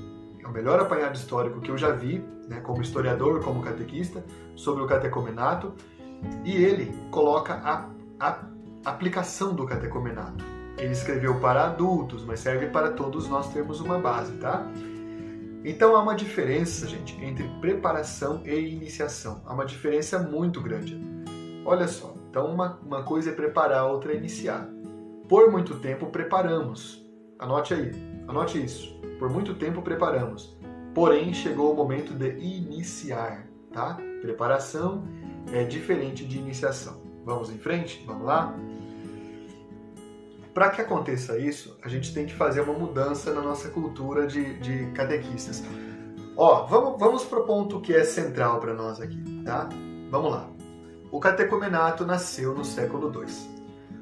é 0.42 0.46
o 0.46 0.52
melhor 0.52 0.80
apanhado 0.80 1.16
histórico 1.16 1.60
que 1.60 1.70
eu 1.70 1.76
já 1.76 1.90
vi, 1.90 2.24
né, 2.48 2.60
como 2.60 2.80
historiador, 2.80 3.42
como 3.42 3.62
catequista, 3.62 4.24
sobre 4.54 4.82
o 4.82 4.86
catecumenato, 4.86 5.74
e 6.44 6.52
ele 6.56 6.94
coloca 7.10 7.54
a, 7.54 7.88
a 8.18 8.38
aplicação 8.84 9.54
do 9.54 9.66
catecumenato. 9.66 10.53
Ele 10.76 10.92
escreveu 10.92 11.38
para 11.40 11.64
adultos, 11.64 12.24
mas 12.24 12.40
serve 12.40 12.66
para 12.66 12.92
todos 12.92 13.28
nós 13.28 13.52
termos 13.52 13.80
uma 13.80 13.98
base, 13.98 14.36
tá? 14.38 14.66
Então 15.64 15.96
há 15.96 16.02
uma 16.02 16.14
diferença, 16.14 16.86
gente, 16.86 17.16
entre 17.24 17.48
preparação 17.60 18.42
e 18.44 18.54
iniciação. 18.54 19.40
Há 19.46 19.54
uma 19.54 19.64
diferença 19.64 20.18
muito 20.18 20.60
grande. 20.60 21.00
Olha 21.64 21.88
só, 21.88 22.14
então 22.28 22.52
uma, 22.52 22.78
uma 22.84 23.02
coisa 23.02 23.30
é 23.30 23.32
preparar, 23.32 23.86
outra 23.86 24.12
é 24.12 24.16
iniciar. 24.16 24.68
Por 25.28 25.50
muito 25.50 25.78
tempo 25.80 26.06
preparamos. 26.06 27.02
Anote 27.38 27.72
aí, 27.72 27.90
anote 28.28 28.62
isso. 28.62 29.00
Por 29.18 29.30
muito 29.30 29.54
tempo 29.54 29.80
preparamos. 29.80 30.54
Porém, 30.94 31.32
chegou 31.32 31.72
o 31.72 31.76
momento 31.76 32.12
de 32.12 32.28
iniciar, 32.28 33.46
tá? 33.72 33.96
Preparação 34.20 35.04
é 35.52 35.64
diferente 35.64 36.24
de 36.26 36.38
iniciação. 36.38 37.02
Vamos 37.24 37.50
em 37.50 37.58
frente? 37.58 38.04
Vamos 38.06 38.26
lá? 38.26 38.54
Para 40.54 40.70
que 40.70 40.80
aconteça 40.80 41.36
isso, 41.36 41.76
a 41.82 41.88
gente 41.88 42.14
tem 42.14 42.26
que 42.26 42.32
fazer 42.32 42.60
uma 42.60 42.74
mudança 42.74 43.34
na 43.34 43.42
nossa 43.42 43.68
cultura 43.70 44.24
de, 44.24 44.56
de 44.60 44.86
catequistas. 44.92 45.64
Ó, 46.36 46.64
vamos, 46.66 46.98
vamos 46.98 47.24
para 47.24 47.40
o 47.40 47.44
ponto 47.44 47.80
que 47.80 47.92
é 47.92 48.04
central 48.04 48.60
para 48.60 48.72
nós 48.72 49.00
aqui, 49.00 49.20
tá? 49.44 49.68
Vamos 50.10 50.30
lá. 50.30 50.48
O 51.10 51.18
catecumenato 51.18 52.06
nasceu 52.06 52.54
no 52.54 52.64
século 52.64 53.12
II. 53.12 53.26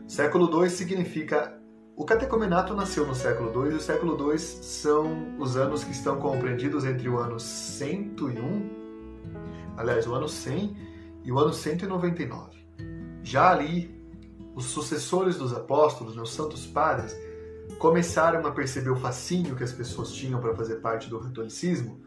Século 0.06 0.62
II 0.62 0.68
significa. 0.68 1.58
O 1.96 2.04
catecumenato 2.04 2.74
nasceu 2.74 3.06
no 3.06 3.14
século 3.14 3.66
II 3.66 3.72
e 3.72 3.76
o 3.76 3.80
século 3.80 4.30
II 4.30 4.38
são 4.38 5.34
os 5.38 5.56
anos 5.56 5.84
que 5.84 5.92
estão 5.92 6.18
compreendidos 6.18 6.84
entre 6.84 7.08
o 7.08 7.18
ano 7.18 7.38
101, 7.38 8.70
aliás, 9.76 10.06
o 10.06 10.14
ano 10.14 10.28
100 10.28 10.76
e 11.24 11.32
o 11.32 11.38
ano 11.38 11.52
199. 11.52 12.66
Já 13.22 13.50
ali, 13.50 14.01
os 14.54 14.66
sucessores 14.66 15.36
dos 15.36 15.52
apóstolos, 15.52 16.16
os 16.16 16.32
santos 16.32 16.66
padres, 16.66 17.16
começaram 17.78 18.46
a 18.46 18.50
perceber 18.50 18.90
o 18.90 18.96
fascínio 18.96 19.56
que 19.56 19.64
as 19.64 19.72
pessoas 19.72 20.12
tinham 20.12 20.40
para 20.40 20.54
fazer 20.54 20.76
parte 20.76 21.08
do 21.08 21.18
catolicismo 21.18 22.00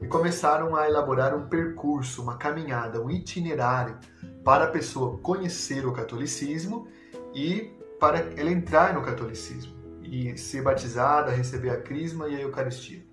e 0.00 0.06
começaram 0.06 0.76
a 0.76 0.88
elaborar 0.88 1.34
um 1.34 1.48
percurso, 1.48 2.22
uma 2.22 2.36
caminhada, 2.36 3.00
um 3.00 3.10
itinerário 3.10 3.98
para 4.44 4.64
a 4.64 4.68
pessoa 4.68 5.18
conhecer 5.18 5.86
o 5.86 5.92
catolicismo 5.92 6.88
e 7.34 7.72
para 7.98 8.18
ela 8.36 8.50
entrar 8.50 8.94
no 8.94 9.02
catolicismo 9.02 9.74
e 10.02 10.36
ser 10.36 10.62
batizada, 10.62 11.30
receber 11.30 11.70
a 11.70 11.80
crisma 11.80 12.28
e 12.28 12.36
a 12.36 12.40
eucaristia. 12.40 13.04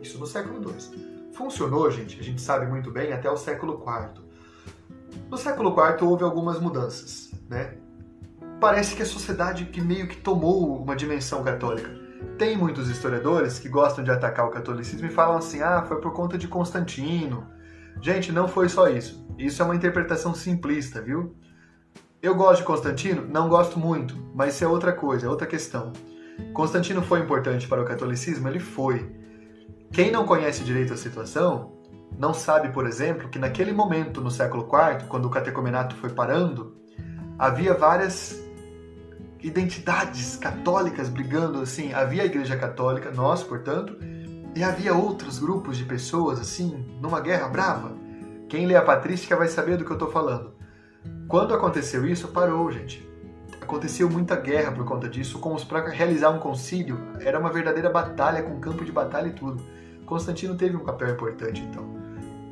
Isso 0.00 0.18
no 0.18 0.26
século 0.26 0.60
II. 0.62 1.32
Funcionou, 1.32 1.90
gente, 1.90 2.20
a 2.20 2.22
gente 2.22 2.40
sabe 2.40 2.66
muito 2.66 2.90
bem, 2.90 3.12
até 3.12 3.28
o 3.28 3.36
século 3.36 3.82
IV. 3.82 4.22
No 5.30 5.36
século 5.36 5.70
IV 5.70 6.06
houve 6.06 6.22
algumas 6.22 6.60
mudanças, 6.60 7.32
né? 7.48 7.78
Parece 8.60 8.94
que 8.94 9.02
a 9.02 9.06
sociedade 9.06 9.66
que 9.66 9.80
meio 9.80 10.08
que 10.08 10.16
tomou 10.16 10.82
uma 10.82 10.96
dimensão 10.96 11.42
católica. 11.42 11.90
Tem 12.38 12.56
muitos 12.56 12.88
historiadores 12.88 13.58
que 13.58 13.68
gostam 13.68 14.02
de 14.02 14.10
atacar 14.10 14.46
o 14.46 14.50
catolicismo 14.50 15.06
e 15.06 15.10
falam 15.10 15.36
assim: 15.36 15.60
"Ah, 15.60 15.84
foi 15.86 16.00
por 16.00 16.12
conta 16.12 16.38
de 16.38 16.48
Constantino". 16.48 17.46
Gente, 18.00 18.32
não 18.32 18.48
foi 18.48 18.68
só 18.68 18.88
isso. 18.88 19.26
Isso 19.38 19.62
é 19.62 19.64
uma 19.64 19.76
interpretação 19.76 20.34
simplista, 20.34 21.00
viu? 21.00 21.36
Eu 22.22 22.34
gosto 22.34 22.60
de 22.60 22.66
Constantino? 22.66 23.26
Não 23.28 23.48
gosto 23.48 23.78
muito, 23.78 24.16
mas 24.34 24.54
isso 24.54 24.64
é 24.64 24.66
outra 24.66 24.92
coisa, 24.92 25.26
é 25.26 25.28
outra 25.28 25.46
questão. 25.46 25.92
Constantino 26.52 27.02
foi 27.02 27.20
importante 27.20 27.68
para 27.68 27.82
o 27.82 27.84
catolicismo? 27.84 28.48
Ele 28.48 28.58
foi. 28.58 29.14
Quem 29.92 30.10
não 30.10 30.24
conhece 30.24 30.64
direito 30.64 30.92
a 30.92 30.96
situação 30.96 31.72
não 32.18 32.32
sabe, 32.32 32.70
por 32.70 32.86
exemplo, 32.86 33.28
que 33.28 33.38
naquele 33.38 33.72
momento, 33.72 34.20
no 34.20 34.30
século 34.30 34.64
IV, 34.64 35.06
quando 35.08 35.26
o 35.26 35.30
catecumenato 35.30 35.94
foi 35.96 36.10
parando, 36.10 36.76
havia 37.38 37.74
várias 37.74 38.43
identidades 39.44 40.36
católicas 40.36 41.10
brigando 41.10 41.60
assim. 41.60 41.92
Havia 41.92 42.22
a 42.22 42.26
Igreja 42.26 42.56
Católica, 42.56 43.10
nós, 43.10 43.42
portanto, 43.42 43.96
e 44.56 44.64
havia 44.64 44.94
outros 44.94 45.38
grupos 45.38 45.76
de 45.76 45.84
pessoas 45.84 46.40
assim, 46.40 46.84
numa 47.00 47.20
guerra 47.20 47.48
brava. 47.48 47.92
Quem 48.48 48.66
lê 48.66 48.74
a 48.74 48.82
patrística 48.82 49.36
vai 49.36 49.48
saber 49.48 49.76
do 49.76 49.84
que 49.84 49.90
eu 49.90 49.96
estou 49.96 50.10
falando. 50.10 50.54
Quando 51.28 51.52
aconteceu 51.52 52.06
isso, 52.06 52.28
parou, 52.28 52.70
gente. 52.72 53.06
Aconteceu 53.60 54.08
muita 54.08 54.34
guerra 54.36 54.72
por 54.72 54.84
conta 54.84 55.08
disso. 55.08 55.40
Para 55.68 55.90
realizar 55.90 56.30
um 56.30 56.38
concílio, 56.38 56.98
era 57.20 57.38
uma 57.38 57.52
verdadeira 57.52 57.90
batalha, 57.90 58.42
com 58.42 58.58
campo 58.60 58.84
de 58.84 58.92
batalha 58.92 59.28
e 59.28 59.32
tudo. 59.32 59.62
Constantino 60.06 60.54
teve 60.54 60.76
um 60.76 60.84
papel 60.84 61.10
importante, 61.10 61.60
então. 61.60 61.84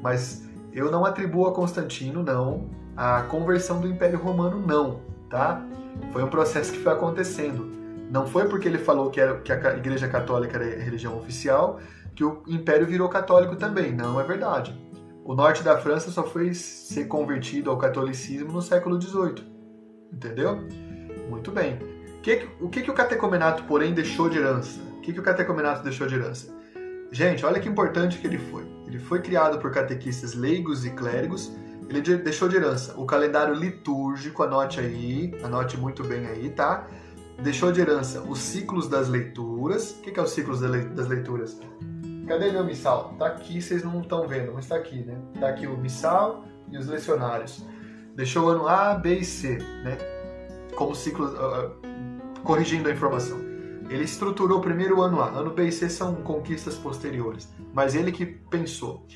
Mas 0.02 0.46
eu 0.72 0.90
não 0.90 1.04
atribuo 1.04 1.46
a 1.46 1.54
Constantino, 1.54 2.22
não, 2.22 2.70
a 2.96 3.22
conversão 3.22 3.80
do 3.80 3.88
Império 3.88 4.18
Romano, 4.18 4.62
não, 4.66 5.00
tá? 5.30 5.64
Foi 6.12 6.22
um 6.22 6.28
processo 6.28 6.72
que 6.72 6.78
foi 6.78 6.92
acontecendo. 6.92 7.70
Não 8.10 8.26
foi 8.26 8.48
porque 8.48 8.68
ele 8.68 8.78
falou 8.78 9.10
que, 9.10 9.20
era, 9.20 9.40
que 9.40 9.52
a 9.52 9.76
Igreja 9.76 10.08
Católica 10.08 10.56
era 10.56 10.80
a 10.80 10.84
religião 10.84 11.16
oficial 11.16 11.80
que 12.14 12.24
o 12.24 12.42
Império 12.46 12.86
virou 12.86 13.08
católico 13.08 13.56
também. 13.56 13.92
Não 13.92 14.20
é 14.20 14.24
verdade. 14.24 14.78
O 15.24 15.34
norte 15.34 15.62
da 15.62 15.78
França 15.78 16.10
só 16.10 16.24
foi 16.24 16.52
ser 16.52 17.06
convertido 17.06 17.70
ao 17.70 17.78
catolicismo 17.78 18.52
no 18.52 18.62
século 18.62 19.00
XVIII. 19.00 19.46
Entendeu? 20.12 20.58
Muito 21.30 21.50
bem. 21.50 21.78
Que, 22.22 22.48
o 22.60 22.68
que, 22.68 22.82
que 22.82 22.90
o 22.90 22.94
catecumenato, 22.94 23.64
porém, 23.64 23.94
deixou 23.94 24.28
de 24.28 24.38
herança? 24.38 24.80
O 24.96 25.00
que, 25.00 25.12
que 25.12 25.20
o 25.20 25.22
catecumenato 25.22 25.82
deixou 25.82 26.06
de 26.06 26.14
herança? 26.14 26.54
Gente, 27.10 27.44
olha 27.44 27.60
que 27.60 27.68
importante 27.68 28.18
que 28.18 28.26
ele 28.26 28.38
foi. 28.38 28.64
Ele 28.86 28.98
foi 28.98 29.20
criado 29.20 29.58
por 29.58 29.70
catequistas 29.70 30.34
leigos 30.34 30.84
e 30.84 30.90
clérigos. 30.90 31.52
Ele 31.88 32.00
deixou 32.18 32.48
de 32.48 32.56
herança 32.56 32.94
o 32.98 33.04
calendário 33.04 33.54
litúrgico, 33.54 34.42
anote 34.42 34.80
aí, 34.80 35.34
anote 35.42 35.76
muito 35.76 36.02
bem 36.04 36.26
aí, 36.26 36.50
tá? 36.50 36.86
Deixou 37.42 37.72
de 37.72 37.80
herança 37.80 38.20
os 38.20 38.38
ciclos 38.38 38.88
das 38.88 39.08
leituras. 39.08 39.92
O 39.92 40.02
que, 40.02 40.18
é 40.18 40.22
os 40.22 40.30
ciclos 40.30 40.60
das 40.60 41.08
leituras? 41.08 41.60
Cadê 42.26 42.52
meu 42.52 42.64
missal? 42.64 43.14
Tá 43.18 43.26
aqui, 43.26 43.60
vocês 43.60 43.82
não 43.82 44.00
estão 44.00 44.26
vendo, 44.28 44.52
mas 44.54 44.66
tá 44.66 44.76
aqui, 44.76 45.02
né? 45.02 45.18
Tá 45.40 45.48
aqui 45.48 45.66
o 45.66 45.76
missal 45.76 46.44
e 46.70 46.78
os 46.78 46.86
lecionários. 46.86 47.64
Deixou 48.14 48.46
o 48.46 48.48
ano 48.48 48.68
A, 48.68 48.94
B 48.94 49.18
e 49.18 49.24
C, 49.24 49.58
né? 49.82 49.98
Como 50.74 50.94
ciclos, 50.94 51.32
uh, 51.32 51.66
uh, 51.66 52.40
corrigindo 52.42 52.88
a 52.88 52.92
informação. 52.92 53.38
Ele 53.90 54.04
estruturou 54.04 54.58
o 54.58 54.62
primeiro 54.62 55.02
ano 55.02 55.20
A. 55.20 55.28
Ano 55.30 55.50
B 55.50 55.66
e 55.66 55.72
C 55.72 55.88
são 55.88 56.14
conquistas 56.16 56.76
posteriores, 56.76 57.48
mas 57.74 57.94
ele 57.94 58.12
que 58.12 58.24
pensou. 58.24 59.06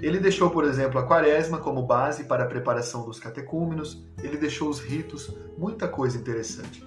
Ele 0.00 0.18
deixou, 0.18 0.50
por 0.50 0.64
exemplo, 0.64 0.98
a 0.98 1.06
quaresma 1.06 1.58
como 1.58 1.82
base 1.86 2.24
para 2.24 2.44
a 2.44 2.46
preparação 2.46 3.04
dos 3.04 3.18
catecúmenos, 3.18 4.04
ele 4.22 4.36
deixou 4.36 4.68
os 4.68 4.80
ritos, 4.80 5.34
muita 5.56 5.86
coisa 5.86 6.18
interessante, 6.18 6.86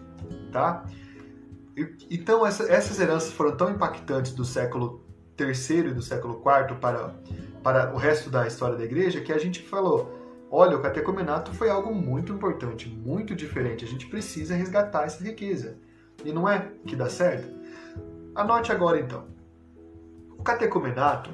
tá? 0.51 0.85
Então, 2.09 2.45
essa, 2.45 2.63
essas 2.71 2.99
heranças 2.99 3.31
foram 3.31 3.55
tão 3.55 3.69
impactantes 3.69 4.33
do 4.33 4.45
século 4.45 5.05
terceiro 5.35 5.89
e 5.89 5.93
do 5.93 6.01
século 6.01 6.35
IV 6.35 6.79
para, 6.79 7.13
para 7.61 7.93
o 7.93 7.97
resto 7.97 8.29
da 8.29 8.47
história 8.47 8.77
da 8.77 8.83
igreja, 8.83 9.21
que 9.21 9.33
a 9.33 9.37
gente 9.37 9.61
falou, 9.61 10.11
olha, 10.49 10.77
o 10.77 10.81
catecumenato 10.81 11.53
foi 11.53 11.69
algo 11.69 11.93
muito 11.93 12.33
importante, 12.33 12.87
muito 12.87 13.35
diferente, 13.35 13.83
a 13.83 13.87
gente 13.87 14.07
precisa 14.07 14.55
resgatar 14.55 15.03
essa 15.03 15.23
riqueza. 15.23 15.77
E 16.23 16.31
não 16.31 16.47
é 16.47 16.71
que 16.85 16.95
dá 16.95 17.09
certo? 17.09 17.53
Anote 18.33 18.71
agora 18.71 18.99
então. 18.99 19.27
O 20.37 20.43
catecumenato, 20.43 21.29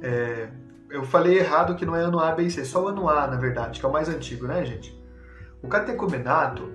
é, 0.00 0.48
eu 0.90 1.04
falei 1.04 1.38
errado 1.38 1.74
que 1.74 1.84
não 1.84 1.96
é 1.96 2.00
ano 2.00 2.18
A, 2.18 2.32
B 2.32 2.44
e 2.44 2.50
C, 2.50 2.64
só 2.64 2.84
o 2.84 2.88
ano 2.88 3.08
A, 3.08 3.26
na 3.26 3.36
verdade, 3.36 3.80
que 3.80 3.86
é 3.86 3.88
o 3.88 3.92
mais 3.92 4.08
antigo, 4.08 4.46
né, 4.46 4.64
gente? 4.64 4.96
O 5.62 5.68
catecumenato 5.68 6.70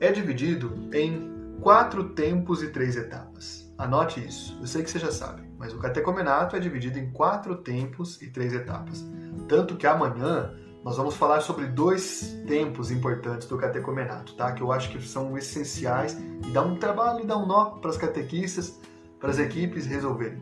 é 0.00 0.12
dividido 0.12 0.88
em 0.92 1.58
quatro 1.60 2.10
tempos 2.10 2.62
e 2.62 2.68
três 2.68 2.96
etapas. 2.96 3.68
Anote 3.76 4.24
isso. 4.24 4.56
Eu 4.60 4.66
sei 4.66 4.82
que 4.82 4.90
você 4.90 4.98
já 4.98 5.10
sabe, 5.10 5.42
mas 5.58 5.72
o 5.72 5.78
catecumenato 5.78 6.56
é 6.56 6.60
dividido 6.60 6.98
em 6.98 7.10
quatro 7.10 7.56
tempos 7.56 8.20
e 8.22 8.28
três 8.28 8.52
etapas. 8.52 9.04
Tanto 9.48 9.76
que 9.76 9.86
amanhã 9.86 10.54
nós 10.84 10.96
vamos 10.96 11.16
falar 11.16 11.40
sobre 11.40 11.66
dois 11.66 12.40
tempos 12.46 12.90
importantes 12.90 13.48
do 13.48 13.58
catecumenato, 13.58 14.34
tá? 14.34 14.52
Que 14.52 14.62
eu 14.62 14.72
acho 14.72 14.90
que 14.90 15.02
são 15.02 15.36
essenciais 15.36 16.16
e 16.46 16.50
dá 16.50 16.62
um 16.62 16.76
trabalho 16.76 17.20
e 17.20 17.26
dá 17.26 17.36
um 17.36 17.46
nó 17.46 17.66
para 17.80 17.90
as 17.90 17.96
catequistas, 17.96 18.80
para 19.18 19.30
as 19.30 19.38
equipes 19.38 19.86
resolverem. 19.86 20.40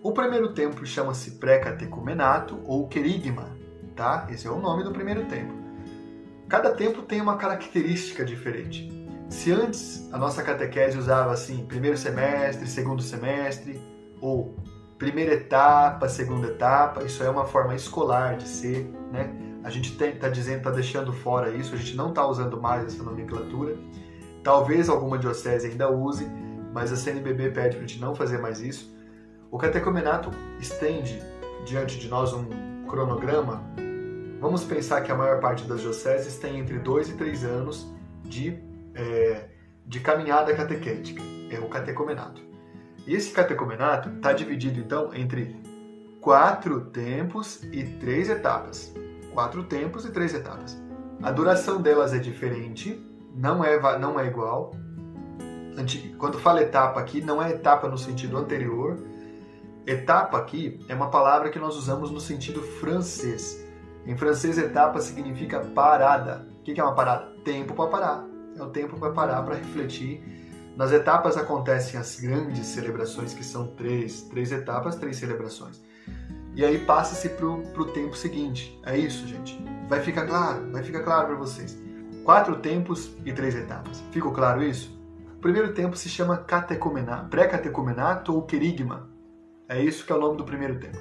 O 0.00 0.12
primeiro 0.12 0.52
tempo 0.52 0.86
chama-se 0.86 1.32
pré-catecumenato 1.32 2.60
ou 2.64 2.86
querigma, 2.86 3.56
tá? 3.96 4.28
Esse 4.30 4.46
é 4.46 4.50
o 4.50 4.60
nome 4.60 4.84
do 4.84 4.92
primeiro 4.92 5.24
tempo. 5.24 5.52
Cada 6.48 6.70
tempo 6.70 7.02
tem 7.02 7.20
uma 7.20 7.36
característica 7.36 8.24
diferente. 8.24 8.88
Se 9.28 9.50
antes 9.50 10.08
a 10.12 10.16
nossa 10.16 10.42
catequese 10.42 10.96
usava 10.96 11.32
assim, 11.32 11.66
primeiro 11.66 11.96
semestre, 11.96 12.68
segundo 12.68 13.02
semestre, 13.02 13.82
ou 14.20 14.56
primeira 14.96 15.34
etapa, 15.34 16.08
segunda 16.08 16.46
etapa, 16.46 17.02
isso 17.02 17.22
é 17.24 17.28
uma 17.28 17.44
forma 17.44 17.74
escolar 17.74 18.36
de 18.36 18.46
ser, 18.46 18.88
né? 19.12 19.30
A 19.64 19.70
gente 19.70 19.92
está 19.92 20.28
dizendo, 20.28 20.58
está 20.58 20.70
deixando 20.70 21.12
fora 21.12 21.50
isso, 21.50 21.74
a 21.74 21.76
gente 21.76 21.96
não 21.96 22.10
está 22.10 22.24
usando 22.24 22.60
mais 22.60 22.86
essa 22.86 23.02
nomenclatura. 23.02 23.76
Talvez 24.44 24.88
alguma 24.88 25.18
diocese 25.18 25.66
ainda 25.66 25.90
use, 25.90 26.24
mas 26.72 26.92
a 26.92 26.96
CNBB 26.96 27.50
pede 27.50 27.76
para 27.76 27.84
a 27.84 27.88
gente 27.88 28.00
não 28.00 28.14
fazer 28.14 28.38
mais 28.38 28.60
isso. 28.60 28.96
O 29.50 29.56
catecumenato 29.56 30.30
estende 30.60 31.22
diante 31.64 31.98
de 31.98 32.08
nós 32.08 32.32
um 32.34 32.84
cronograma. 32.86 33.62
Vamos 34.40 34.62
pensar 34.64 35.00
que 35.00 35.10
a 35.10 35.14
maior 35.14 35.40
parte 35.40 35.64
das 35.64 35.80
dioceses 35.80 36.36
tem 36.36 36.58
entre 36.58 36.78
2 36.78 37.10
e 37.10 37.12
3 37.14 37.44
anos 37.44 37.90
de 38.22 38.62
é, 38.94 39.48
de 39.86 40.00
caminhada 40.00 40.54
catequética, 40.54 41.22
é 41.50 41.58
o 41.58 41.68
catecumenato. 41.68 42.42
E 43.06 43.14
esse 43.14 43.30
catecumenato 43.30 44.10
está 44.10 44.34
dividido 44.34 44.78
então 44.78 45.14
entre 45.14 45.56
quatro 46.20 46.86
tempos 46.86 47.62
e 47.72 47.84
três 47.84 48.28
etapas. 48.28 48.92
Quatro 49.32 49.62
tempos 49.62 50.04
e 50.04 50.10
três 50.10 50.34
etapas. 50.34 50.78
A 51.22 51.30
duração 51.30 51.80
delas 51.80 52.12
é 52.12 52.18
diferente, 52.18 53.02
não 53.34 53.64
é, 53.64 53.98
não 53.98 54.20
é 54.20 54.26
igual. 54.26 54.72
Quando 56.18 56.38
fala 56.38 56.60
etapa 56.60 57.00
aqui, 57.00 57.22
não 57.22 57.42
é 57.42 57.50
etapa 57.50 57.88
no 57.88 57.96
sentido 57.96 58.36
anterior. 58.36 58.98
Etapa 59.88 60.36
aqui 60.36 60.78
é 60.86 60.94
uma 60.94 61.08
palavra 61.08 61.48
que 61.48 61.58
nós 61.58 61.74
usamos 61.74 62.10
no 62.10 62.20
sentido 62.20 62.60
francês. 62.60 63.66
Em 64.04 64.14
francês, 64.14 64.58
etapa 64.58 65.00
significa 65.00 65.60
parada. 65.60 66.46
O 66.60 66.62
que 66.62 66.78
é 66.78 66.84
uma 66.84 66.94
parada? 66.94 67.32
Tempo 67.42 67.72
para 67.72 67.88
parar 67.88 68.28
é 68.54 68.62
o 68.62 68.68
tempo 68.68 68.98
para 68.98 69.12
parar 69.12 69.42
para 69.44 69.54
refletir. 69.54 70.22
Nas 70.76 70.92
etapas 70.92 71.38
acontecem 71.38 71.98
as 71.98 72.20
grandes 72.20 72.66
celebrações, 72.66 73.32
que 73.32 73.42
são 73.42 73.68
três, 73.68 74.20
três 74.24 74.52
etapas, 74.52 74.94
três 74.96 75.16
celebrações. 75.16 75.80
E 76.54 76.62
aí 76.62 76.78
passa-se 76.84 77.30
para 77.30 77.46
o 77.46 77.84
tempo 77.86 78.14
seguinte. 78.14 78.78
É 78.84 78.94
isso, 78.94 79.26
gente. 79.26 79.58
Vai 79.88 80.02
ficar 80.02 80.26
claro, 80.26 80.70
vai 80.70 80.82
ficar 80.82 81.02
claro 81.02 81.28
para 81.28 81.36
vocês. 81.36 81.78
Quatro 82.24 82.56
tempos 82.56 83.16
e 83.24 83.32
três 83.32 83.54
etapas. 83.54 84.02
Ficou 84.12 84.32
claro 84.32 84.62
isso? 84.62 84.94
O 85.34 85.40
primeiro 85.40 85.72
tempo 85.72 85.96
se 85.96 86.10
chama 86.10 86.36
catecumenato, 86.36 87.30
pré-catecumenato 87.30 88.34
ou 88.34 88.42
querigma. 88.42 89.16
É 89.68 89.82
isso 89.82 90.04
que 90.04 90.12
é 90.12 90.16
o 90.16 90.20
nome 90.20 90.38
do 90.38 90.44
primeiro 90.44 90.78
tempo. 90.78 90.98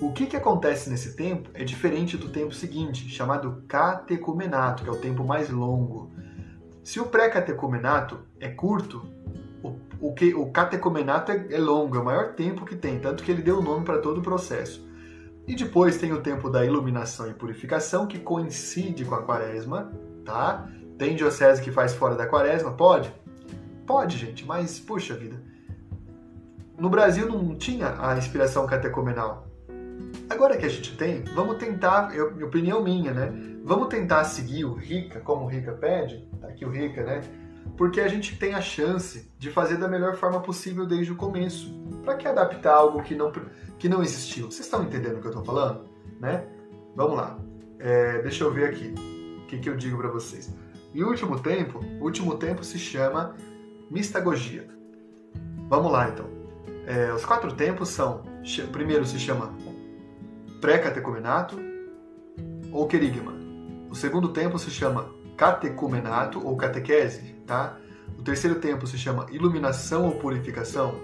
O 0.00 0.12
que, 0.12 0.26
que 0.26 0.36
acontece 0.36 0.90
nesse 0.90 1.14
tempo 1.14 1.48
é 1.54 1.62
diferente 1.62 2.16
do 2.16 2.28
tempo 2.28 2.52
seguinte, 2.52 3.08
chamado 3.08 3.62
catecumenato, 3.68 4.82
que 4.82 4.88
é 4.88 4.92
o 4.92 4.96
tempo 4.96 5.22
mais 5.22 5.48
longo. 5.48 6.10
Se 6.82 6.98
o 6.98 7.06
pré-catecumenato 7.06 8.18
é 8.40 8.48
curto, 8.48 9.06
o, 9.62 9.76
o, 10.00 10.12
que, 10.12 10.34
o 10.34 10.50
catecumenato 10.50 11.30
é, 11.30 11.46
é 11.50 11.58
longo, 11.58 11.96
é 11.96 12.00
o 12.00 12.04
maior 12.04 12.34
tempo 12.34 12.64
que 12.64 12.74
tem, 12.74 12.98
tanto 12.98 13.22
que 13.22 13.30
ele 13.30 13.42
deu 13.42 13.58
o 13.58 13.62
nome 13.62 13.84
para 13.84 13.98
todo 13.98 14.18
o 14.18 14.22
processo. 14.22 14.84
E 15.46 15.54
depois 15.54 15.98
tem 15.98 16.12
o 16.12 16.20
tempo 16.20 16.50
da 16.50 16.64
iluminação 16.64 17.30
e 17.30 17.34
purificação, 17.34 18.06
que 18.06 18.18
coincide 18.18 19.04
com 19.04 19.14
a 19.14 19.22
quaresma, 19.22 19.92
tá? 20.24 20.68
Tem 20.98 21.14
diocese 21.14 21.62
que 21.62 21.70
faz 21.70 21.92
fora 21.92 22.16
da 22.16 22.26
quaresma? 22.26 22.72
Pode? 22.72 23.12
Pode, 23.86 24.18
gente, 24.18 24.44
mas 24.44 24.80
puxa 24.80 25.14
vida. 25.14 25.40
No 26.78 26.88
Brasil 26.88 27.28
não 27.28 27.54
tinha 27.54 27.94
a 27.98 28.16
inspiração 28.16 28.66
catecumenal. 28.66 29.46
Agora 30.28 30.56
que 30.56 30.64
a 30.64 30.68
gente 30.68 30.96
tem, 30.96 31.22
vamos 31.34 31.56
tentar, 31.56 32.14
eu, 32.16 32.28
opinião 32.44 32.82
minha, 32.82 33.12
né? 33.12 33.32
Vamos 33.64 33.88
tentar 33.88 34.24
seguir 34.24 34.64
o 34.64 34.72
Rica, 34.72 35.20
como 35.20 35.44
o 35.44 35.46
Rica 35.46 35.72
pede, 35.72 36.26
tá 36.40 36.48
aqui 36.48 36.64
o 36.64 36.70
Rica, 36.70 37.04
né? 37.04 37.20
Porque 37.76 38.00
a 38.00 38.08
gente 38.08 38.36
tem 38.36 38.54
a 38.54 38.60
chance 38.60 39.30
de 39.38 39.50
fazer 39.50 39.76
da 39.76 39.88
melhor 39.88 40.16
forma 40.16 40.40
possível 40.40 40.86
desde 40.86 41.12
o 41.12 41.16
começo. 41.16 41.72
Para 42.02 42.16
que 42.16 42.26
adaptar 42.26 42.74
algo 42.74 43.02
que 43.02 43.14
não, 43.14 43.30
que 43.78 43.88
não 43.88 44.02
existiu? 44.02 44.46
Vocês 44.46 44.66
estão 44.66 44.82
entendendo 44.82 45.18
o 45.18 45.20
que 45.20 45.26
eu 45.26 45.30
estou 45.30 45.44
falando? 45.44 45.88
Né? 46.18 46.44
Vamos 46.96 47.16
lá. 47.16 47.38
É, 47.78 48.22
deixa 48.22 48.44
eu 48.44 48.52
ver 48.52 48.70
aqui 48.70 48.94
o 49.42 49.46
que, 49.46 49.58
que 49.58 49.68
eu 49.68 49.76
digo 49.76 49.98
para 49.98 50.08
vocês. 50.08 50.52
E 50.94 51.02
o 51.02 51.08
último 51.08 51.38
tempo, 51.38 51.80
o 52.00 52.04
último 52.04 52.36
tempo 52.36 52.64
se 52.64 52.78
chama 52.78 53.34
mistagogia. 53.90 54.68
Vamos 55.68 55.90
lá 55.90 56.08
então. 56.08 56.31
É, 56.86 57.12
os 57.12 57.24
quatro 57.24 57.52
tempos 57.52 57.88
são: 57.90 58.22
primeiro 58.70 59.04
se 59.04 59.18
chama 59.18 59.54
pré-catecumenato 60.60 61.58
ou 62.70 62.86
querigma. 62.86 63.32
O 63.90 63.94
segundo 63.94 64.28
tempo 64.28 64.58
se 64.58 64.70
chama 64.70 65.10
catecumenato 65.36 66.44
ou 66.46 66.56
catequese, 66.56 67.34
tá? 67.46 67.76
O 68.18 68.22
terceiro 68.22 68.60
tempo 68.60 68.86
se 68.86 68.96
chama 68.96 69.26
iluminação 69.30 70.06
ou 70.06 70.12
purificação 70.12 70.94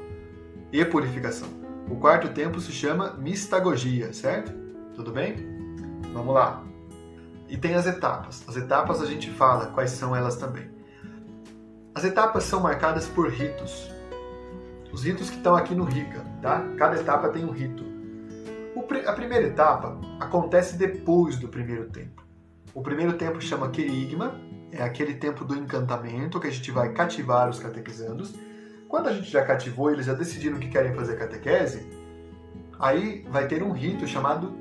e 0.72 0.84
purificação. 0.84 1.48
O 1.90 1.96
quarto 1.96 2.28
tempo 2.28 2.60
se 2.60 2.70
chama 2.70 3.14
mistagogia, 3.14 4.12
certo? 4.12 4.52
Tudo 4.94 5.10
bem? 5.10 5.36
Vamos 6.12 6.34
lá. 6.34 6.62
E 7.48 7.56
tem 7.56 7.74
as 7.74 7.86
etapas. 7.86 8.44
As 8.46 8.56
etapas 8.56 9.00
a 9.00 9.06
gente 9.06 9.30
fala 9.30 9.66
quais 9.66 9.90
são 9.90 10.14
elas 10.14 10.36
também. 10.36 10.70
As 11.94 12.04
etapas 12.04 12.44
são 12.44 12.60
marcadas 12.60 13.06
por 13.06 13.28
ritos. 13.30 13.90
Os 14.92 15.04
ritos 15.04 15.30
que 15.30 15.36
estão 15.36 15.54
aqui 15.54 15.74
no 15.74 15.84
Rica, 15.84 16.24
tá? 16.40 16.60
Cada 16.76 17.00
etapa 17.00 17.28
tem 17.28 17.44
um 17.44 17.50
rito. 17.50 17.84
a 19.06 19.12
primeira 19.12 19.46
etapa 19.46 19.98
acontece 20.18 20.76
depois 20.76 21.36
do 21.36 21.48
primeiro 21.48 21.90
tempo. 21.90 22.24
O 22.74 22.82
primeiro 22.82 23.14
tempo 23.14 23.40
chama 23.40 23.70
Querigma, 23.70 24.40
é 24.70 24.82
aquele 24.82 25.14
tempo 25.14 25.44
do 25.44 25.56
encantamento 25.56 26.38
que 26.38 26.46
a 26.46 26.50
gente 26.50 26.70
vai 26.70 26.92
cativar 26.92 27.48
os 27.48 27.58
catequizandos. 27.58 28.34
Quando 28.88 29.08
a 29.08 29.12
gente 29.12 29.30
já 29.30 29.44
cativou, 29.44 29.90
eles 29.90 30.06
já 30.06 30.14
decidiram 30.14 30.58
que 30.58 30.68
querem 30.68 30.94
fazer 30.94 31.16
catequese, 31.16 31.86
aí 32.78 33.26
vai 33.28 33.46
ter 33.46 33.62
um 33.62 33.72
rito 33.72 34.06
chamado 34.06 34.56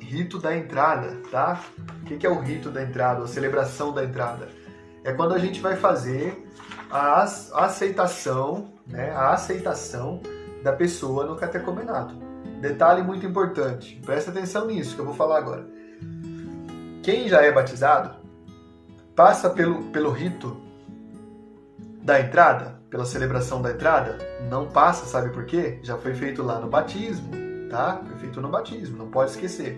rito 0.00 0.38
da 0.38 0.56
entrada, 0.56 1.20
tá? 1.30 1.60
O 2.02 2.04
que 2.04 2.26
é 2.26 2.30
o 2.30 2.38
rito 2.40 2.70
da 2.70 2.82
entrada, 2.82 3.24
a 3.24 3.26
celebração 3.26 3.92
da 3.92 4.04
entrada? 4.04 4.48
É 5.02 5.12
quando 5.12 5.34
a 5.34 5.38
gente 5.38 5.60
vai 5.60 5.76
fazer 5.76 6.46
a 6.94 7.24
aceitação, 7.64 8.68
né, 8.86 9.10
a 9.10 9.32
aceitação 9.32 10.20
da 10.62 10.72
pessoa 10.72 11.26
no 11.26 11.34
catecumenato. 11.34 12.14
Detalhe 12.60 13.02
muito 13.02 13.26
importante, 13.26 14.00
presta 14.06 14.30
atenção 14.30 14.66
nisso 14.66 14.94
que 14.94 15.00
eu 15.00 15.04
vou 15.04 15.14
falar 15.14 15.38
agora. 15.38 15.66
Quem 17.02 17.28
já 17.28 17.42
é 17.42 17.50
batizado 17.50 18.14
passa 19.16 19.50
pelo, 19.50 19.82
pelo 19.86 20.10
rito 20.12 20.56
da 22.00 22.20
entrada, 22.20 22.80
pela 22.88 23.04
celebração 23.04 23.60
da 23.60 23.72
entrada, 23.72 24.16
não 24.48 24.68
passa, 24.68 25.04
sabe 25.04 25.30
por 25.30 25.46
quê? 25.46 25.80
Já 25.82 25.98
foi 25.98 26.14
feito 26.14 26.44
lá 26.44 26.60
no 26.60 26.68
batismo, 26.68 27.28
tá? 27.70 28.00
Foi 28.06 28.18
feito 28.18 28.40
no 28.40 28.48
batismo, 28.48 28.96
não 28.96 29.10
pode 29.10 29.32
esquecer. 29.32 29.76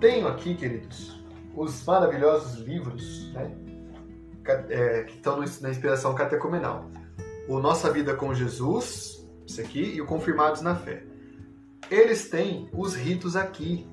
Tenho 0.00 0.28
aqui, 0.28 0.54
queridos, 0.54 1.20
os 1.56 1.84
maravilhosos 1.84 2.60
livros, 2.60 3.32
né? 3.32 3.63
É, 4.46 5.04
que 5.04 5.14
estão 5.14 5.38
na 5.38 5.70
inspiração 5.70 6.14
catecumenal. 6.14 6.90
O 7.48 7.58
Nossa 7.58 7.90
Vida 7.90 8.14
com 8.14 8.34
Jesus, 8.34 9.26
esse 9.46 9.60
aqui, 9.60 9.94
e 9.94 10.00
o 10.00 10.06
Confirmados 10.06 10.60
na 10.60 10.74
Fé. 10.74 11.02
Eles 11.90 12.28
têm 12.28 12.68
os 12.72 12.94
ritos 12.94 13.36
aqui, 13.36 13.86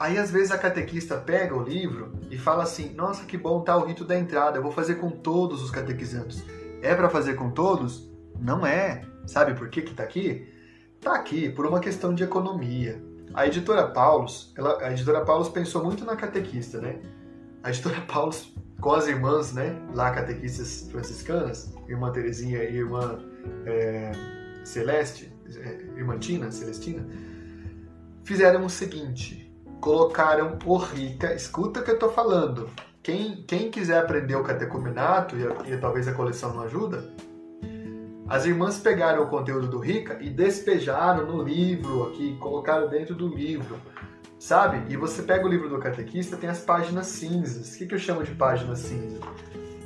Aí 0.00 0.16
às 0.16 0.30
vezes 0.30 0.50
a 0.50 0.56
catequista 0.56 1.18
pega 1.18 1.54
o 1.54 1.62
livro 1.62 2.14
e 2.30 2.38
fala 2.38 2.62
assim: 2.62 2.94
"Nossa, 2.94 3.26
que 3.26 3.36
bom 3.36 3.60
tá 3.60 3.76
o 3.76 3.84
rito 3.84 4.02
da 4.02 4.18
entrada, 4.18 4.56
eu 4.56 4.62
vou 4.62 4.72
fazer 4.72 4.94
com 4.94 5.10
todos 5.10 5.62
os 5.62 5.70
catequizandos". 5.70 6.42
É 6.80 6.94
para 6.94 7.10
fazer 7.10 7.34
com 7.34 7.50
todos? 7.50 8.10
Não 8.40 8.64
é. 8.64 9.04
Sabe 9.26 9.52
por 9.52 9.68
que 9.68 9.82
que 9.82 9.92
tá 9.92 10.02
aqui? 10.02 10.48
Tá 11.02 11.14
aqui 11.14 11.50
por 11.50 11.66
uma 11.66 11.80
questão 11.80 12.14
de 12.14 12.24
economia. 12.24 13.02
A 13.34 13.46
editora 13.46 13.86
Paulus, 13.88 14.54
ela, 14.56 14.82
a 14.82 14.90
editora 14.90 15.22
Paulus 15.22 15.50
pensou 15.50 15.84
muito 15.84 16.02
na 16.02 16.16
catequista, 16.16 16.80
né? 16.80 16.98
A 17.62 17.68
editora 17.68 18.00
Paulus 18.10 18.54
com 18.80 18.92
as 18.92 19.06
irmãs, 19.06 19.52
né, 19.52 19.76
lá 19.94 20.10
catequistas 20.10 20.88
franciscanas, 20.90 21.72
irmã 21.88 22.10
Terezinha 22.10 22.62
e 22.64 22.76
irmã 22.76 23.18
é, 23.66 24.12
Celeste, 24.64 25.32
é, 25.56 25.98
irmã 25.98 26.18
Tina, 26.18 26.50
Celestina, 26.50 27.06
fizeram 28.24 28.64
o 28.64 28.70
seguinte: 28.70 29.54
colocaram 29.80 30.56
por 30.56 30.84
rica. 30.94 31.34
Escuta 31.34 31.80
o 31.80 31.82
que 31.82 31.90
eu 31.90 31.94
estou 31.94 32.12
falando. 32.12 32.70
Quem, 33.02 33.42
quem 33.46 33.70
quiser 33.70 33.98
aprender 33.98 34.36
o 34.36 34.44
catecumenato, 34.44 35.34
e, 35.36 35.72
e 35.72 35.76
talvez 35.78 36.06
a 36.06 36.12
coleção 36.12 36.54
não 36.54 36.62
ajuda, 36.62 37.10
as 38.28 38.46
irmãs 38.46 38.78
pegaram 38.78 39.24
o 39.24 39.26
conteúdo 39.26 39.66
do 39.66 39.80
Rica 39.80 40.18
e 40.20 40.30
despejaram 40.30 41.26
no 41.26 41.42
livro 41.42 42.04
aqui, 42.04 42.36
colocaram 42.38 42.88
dentro 42.88 43.12
do 43.12 43.26
livro, 43.26 43.76
sabe? 44.40 44.90
E 44.90 44.96
você 44.96 45.22
pega 45.22 45.46
o 45.46 45.48
livro 45.48 45.68
do 45.68 45.78
catequista, 45.78 46.34
tem 46.34 46.48
as 46.48 46.60
páginas 46.60 47.06
cinzas. 47.08 47.74
O 47.74 47.78
que, 47.78 47.86
que 47.86 47.94
eu 47.94 47.98
chamo 47.98 48.24
de 48.24 48.34
páginas 48.34 48.78
cinzas? 48.80 49.20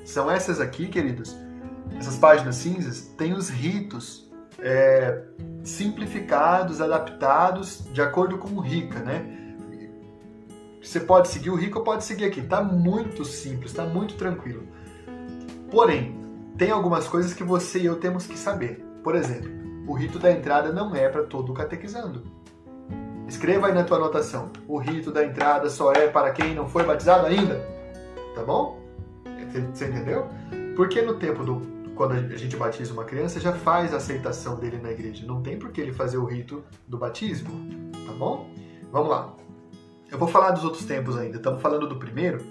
São 0.04 0.30
essas 0.30 0.60
aqui, 0.60 0.86
queridos. 0.86 1.36
Essas 1.98 2.16
páginas 2.16 2.54
cinzas 2.54 3.00
têm 3.18 3.34
os 3.34 3.50
ritos 3.50 4.30
é, 4.60 5.24
simplificados, 5.64 6.80
adaptados 6.80 7.84
de 7.92 8.00
acordo 8.00 8.38
com 8.38 8.50
o 8.50 8.60
Rica, 8.60 9.00
né? 9.00 9.40
Você 10.80 11.00
pode 11.00 11.28
seguir 11.28 11.50
o 11.50 11.56
rico 11.56 11.78
ou 11.78 11.84
pode 11.84 12.04
seguir 12.04 12.26
aqui. 12.26 12.42
Tá 12.42 12.62
muito 12.62 13.24
simples, 13.24 13.72
tá 13.72 13.84
muito 13.84 14.14
tranquilo. 14.16 14.68
Porém, 15.70 16.14
tem 16.58 16.70
algumas 16.70 17.08
coisas 17.08 17.32
que 17.32 17.42
você 17.42 17.80
e 17.80 17.86
eu 17.86 17.96
temos 17.96 18.26
que 18.26 18.38
saber. 18.38 18.84
Por 19.02 19.16
exemplo, 19.16 19.50
o 19.88 19.94
rito 19.94 20.18
da 20.18 20.30
entrada 20.30 20.72
não 20.72 20.94
é 20.94 21.08
para 21.08 21.24
todo 21.24 21.54
catequizando. 21.54 22.43
Escreva 23.28 23.68
aí 23.68 23.74
na 23.74 23.84
tua 23.84 23.96
anotação. 23.96 24.50
O 24.68 24.78
rito 24.78 25.10
da 25.10 25.24
entrada 25.24 25.68
só 25.70 25.92
é 25.92 26.08
para 26.08 26.30
quem 26.32 26.54
não 26.54 26.68
foi 26.68 26.84
batizado 26.84 27.26
ainda. 27.26 27.60
Tá 28.34 28.42
bom? 28.42 28.80
Você 29.72 29.86
entendeu? 29.86 30.26
Porque 30.76 31.00
no 31.00 31.14
tempo 31.14 31.44
do 31.44 31.74
quando 31.94 32.12
a 32.12 32.36
gente 32.36 32.56
batiza 32.56 32.92
uma 32.92 33.04
criança, 33.04 33.38
já 33.38 33.52
faz 33.52 33.94
a 33.94 33.98
aceitação 33.98 34.56
dele 34.56 34.78
na 34.78 34.90
igreja. 34.90 35.24
Não 35.26 35.42
tem 35.42 35.58
por 35.58 35.70
que 35.70 35.80
ele 35.80 35.92
fazer 35.92 36.18
o 36.18 36.24
rito 36.24 36.64
do 36.88 36.98
batismo, 36.98 37.50
tá 38.06 38.12
bom? 38.12 38.50
Vamos 38.90 39.08
lá. 39.08 39.34
Eu 40.10 40.18
vou 40.18 40.28
falar 40.28 40.50
dos 40.50 40.64
outros 40.64 40.84
tempos 40.84 41.16
ainda, 41.16 41.36
estamos 41.36 41.62
falando 41.62 41.88
do 41.88 41.96
primeiro. 41.96 42.44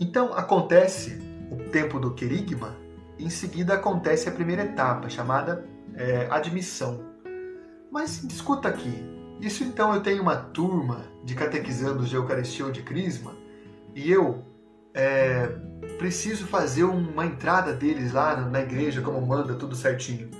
Então 0.00 0.32
acontece 0.34 1.20
o 1.50 1.56
tempo 1.70 1.98
do 1.98 2.14
querigma, 2.14 2.76
em 3.18 3.30
seguida 3.30 3.74
acontece 3.74 4.28
a 4.28 4.32
primeira 4.32 4.64
etapa, 4.64 5.08
chamada 5.08 5.66
é, 5.94 6.26
admissão. 6.30 7.00
Mas 7.90 8.24
escuta 8.24 8.68
aqui, 8.68 9.04
isso 9.40 9.64
então 9.64 9.94
eu 9.94 10.02
tenho 10.02 10.22
uma 10.22 10.36
turma 10.36 11.04
de 11.24 11.34
catequizandos 11.34 12.08
de 12.08 12.16
Eucaristia 12.16 12.64
ou 12.64 12.72
de 12.72 12.82
Crisma 12.82 13.32
e 13.94 14.10
eu 14.10 14.44
é, 14.94 15.48
preciso 15.98 16.46
fazer 16.46 16.84
uma 16.84 17.26
entrada 17.26 17.72
deles 17.72 18.12
lá 18.12 18.36
na 18.36 18.60
igreja, 18.60 19.00
como 19.00 19.20
manda, 19.26 19.54
tudo 19.54 19.74
certinho. 19.74 20.30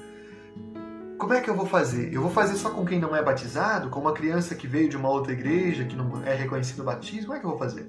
Como 1.18 1.32
é 1.32 1.40
que 1.40 1.48
eu 1.48 1.54
vou 1.54 1.66
fazer? 1.66 2.12
Eu 2.12 2.20
vou 2.20 2.30
fazer 2.30 2.56
só 2.56 2.70
com 2.70 2.84
quem 2.84 3.00
não 3.00 3.14
é 3.16 3.22
batizado? 3.22 3.88
Com 3.88 4.00
uma 4.00 4.12
criança 4.12 4.54
que 4.54 4.66
veio 4.66 4.88
de 4.88 4.96
uma 4.96 5.08
outra 5.08 5.32
igreja, 5.32 5.84
que 5.84 5.96
não 5.96 6.22
é 6.24 6.34
reconhecido 6.34 6.80
o 6.80 6.84
batismo? 6.84 7.26
Como 7.26 7.36
é 7.36 7.40
que 7.40 7.46
eu 7.46 7.50
vou 7.50 7.58
fazer? 7.58 7.88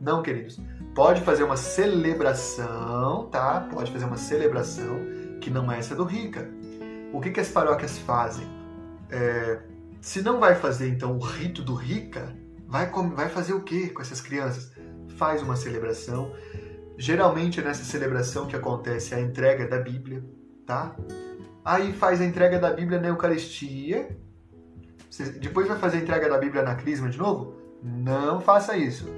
Não, 0.00 0.22
queridos. 0.22 0.58
Pode 0.94 1.20
fazer 1.20 1.44
uma 1.44 1.56
celebração, 1.56 3.28
tá? 3.30 3.60
Pode 3.70 3.92
fazer 3.92 4.04
uma 4.04 4.16
celebração 4.16 4.98
que 5.40 5.50
não 5.50 5.70
é 5.70 5.78
essa 5.78 5.94
do 5.94 6.04
Rica. 6.04 6.48
O 7.12 7.20
que, 7.20 7.30
que 7.30 7.40
as 7.40 7.48
paróquias 7.48 7.98
fazem? 7.98 8.46
É, 9.10 9.58
se 10.00 10.22
não 10.22 10.40
vai 10.40 10.54
fazer, 10.54 10.88
então, 10.88 11.16
o 11.16 11.20
rito 11.20 11.62
do 11.62 11.74
Rica, 11.74 12.34
vai, 12.66 12.90
vai 13.14 13.28
fazer 13.28 13.52
o 13.52 13.62
que 13.62 13.90
com 13.90 14.02
essas 14.02 14.20
crianças? 14.20 14.72
Faz 15.16 15.42
uma 15.42 15.56
celebração. 15.56 16.32
Geralmente 16.96 17.60
é 17.60 17.62
nessa 17.62 17.84
celebração 17.84 18.46
que 18.46 18.56
acontece 18.56 19.14
a 19.14 19.20
entrega 19.20 19.66
da 19.66 19.78
Bíblia, 19.78 20.24
tá? 20.66 20.94
aí 21.64 21.92
faz 21.92 22.20
a 22.20 22.24
entrega 22.24 22.58
da 22.58 22.72
Bíblia 22.72 23.00
na 23.00 23.08
Eucaristia, 23.08 24.16
depois 25.40 25.66
vai 25.66 25.78
fazer 25.78 25.98
a 25.98 26.00
entrega 26.00 26.28
da 26.28 26.38
Bíblia 26.38 26.62
na 26.62 26.74
Crisma 26.74 27.08
de 27.08 27.18
novo? 27.18 27.54
Não 27.82 28.40
faça 28.40 28.76
isso. 28.76 29.08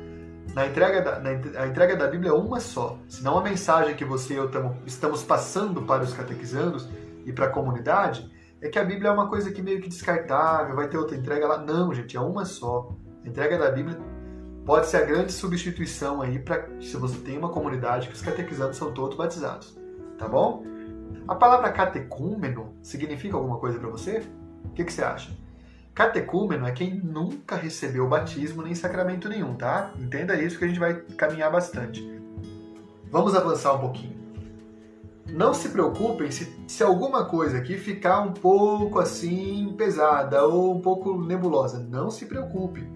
Na 0.54 0.66
entrega 0.66 1.02
da, 1.02 1.18
na, 1.18 1.30
a 1.30 1.66
entrega 1.66 1.96
da 1.96 2.06
Bíblia 2.06 2.30
é 2.30 2.34
uma 2.34 2.60
só. 2.60 2.98
Senão 3.08 3.38
a 3.38 3.42
mensagem 3.42 3.94
que 3.94 4.04
você 4.04 4.34
e 4.34 4.36
eu 4.36 4.50
tamo, 4.50 4.76
estamos 4.86 5.22
passando 5.22 5.82
para 5.82 6.02
os 6.02 6.12
catequizandos 6.12 6.88
e 7.24 7.32
para 7.32 7.46
a 7.46 7.50
comunidade 7.50 8.30
é 8.62 8.68
que 8.68 8.78
a 8.78 8.84
Bíblia 8.84 9.08
é 9.08 9.12
uma 9.12 9.28
coisa 9.28 9.50
que 9.50 9.60
meio 9.60 9.80
que 9.80 9.88
descartável, 9.88 10.76
vai 10.76 10.88
ter 10.88 10.96
outra 10.96 11.16
entrega 11.16 11.48
lá. 11.48 11.58
Não, 11.58 11.92
gente, 11.92 12.16
é 12.16 12.20
uma 12.20 12.44
só. 12.44 12.94
A 13.24 13.28
entrega 13.28 13.58
da 13.58 13.70
Bíblia 13.72 13.98
pode 14.64 14.86
ser 14.86 14.98
a 14.98 15.04
grande 15.04 15.32
substituição 15.32 16.22
aí 16.22 16.38
para 16.38 16.68
se 16.80 16.96
você 16.96 17.18
tem 17.18 17.36
uma 17.36 17.48
comunidade 17.48 18.06
que 18.06 18.14
os 18.14 18.22
catequizandos 18.22 18.76
são 18.76 18.92
todos 18.92 19.16
batizados. 19.16 19.76
Tá 20.16 20.28
bom? 20.28 20.64
A 21.26 21.34
palavra 21.34 21.72
catecúmeno 21.72 22.72
significa 22.80 23.36
alguma 23.36 23.58
coisa 23.58 23.80
para 23.80 23.88
você? 23.88 24.22
O 24.64 24.70
que, 24.70 24.84
que, 24.84 24.92
você 24.92 25.02
acha? 25.02 25.36
Catecúmeno 25.92 26.64
é 26.64 26.70
quem 26.70 26.94
nunca 26.94 27.56
recebeu 27.56 28.08
batismo 28.08 28.62
nem 28.62 28.76
sacramento 28.76 29.28
nenhum, 29.28 29.54
tá? 29.56 29.92
Entenda 29.98 30.40
isso 30.40 30.56
que 30.56 30.64
a 30.64 30.68
gente 30.68 30.78
vai 30.78 30.94
caminhar 31.16 31.50
bastante. 31.50 32.00
Vamos 33.10 33.34
avançar 33.34 33.74
um 33.74 33.80
pouquinho. 33.80 34.21
Não 35.30 35.54
se 35.54 35.68
preocupem 35.68 36.30
se, 36.30 36.52
se 36.66 36.82
alguma 36.82 37.24
coisa 37.24 37.58
aqui 37.58 37.78
ficar 37.78 38.20
um 38.20 38.32
pouco 38.32 38.98
assim 38.98 39.74
pesada 39.76 40.44
ou 40.44 40.74
um 40.74 40.80
pouco 40.80 41.22
nebulosa. 41.22 41.78
Não 41.78 42.10
se 42.10 42.26
preocupe. 42.26 42.86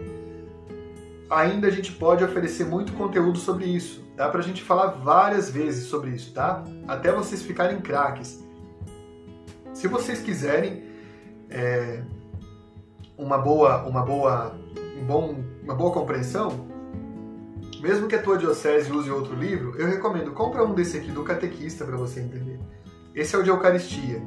Ainda 1.31 1.69
a 1.69 1.71
gente 1.71 1.93
pode 1.93 2.23
oferecer 2.23 2.65
muito 2.65 2.93
conteúdo 2.93 3.39
sobre 3.39 3.65
isso. 3.65 4.05
Dá 4.17 4.29
pra 4.29 4.43
gente 4.43 4.63
falar 4.63 4.89
várias 4.89 5.51
vezes 5.51 5.89
sobre 5.89 6.11
isso, 6.11 6.33
tá? 6.33 6.65
Até 6.87 7.13
vocês 7.13 7.43
ficarem 7.43 7.81
craques. 7.81 8.45
Se 9.75 9.89
vocês 9.89 10.21
quiserem 10.21 10.85
é, 11.51 12.03
uma 13.19 13.39
boa, 13.39 13.83
uma 13.87 14.03
boa, 14.03 14.55
um 15.01 15.05
bom, 15.05 15.37
uma 15.63 15.75
boa 15.75 15.93
compreensão, 15.93 16.66
mesmo 17.87 18.09
que 18.09 18.17
a 18.17 18.23
tua 18.23 18.37
diocese 18.37 18.91
use 18.91 19.09
outro 19.13 19.37
livro, 19.37 19.77
eu 19.79 19.87
recomendo 19.87 20.33
compra 20.33 20.65
um 20.65 20.75
desse 20.75 20.97
aqui 20.97 21.13
do 21.13 21.23
catequista 21.23 21.85
para 21.85 21.97
você 21.97 22.19
entender. 22.19 22.59
Esse 23.15 23.37
é 23.37 23.39
o 23.39 23.45
de 23.45 23.49
Eucaristia, 23.49 24.21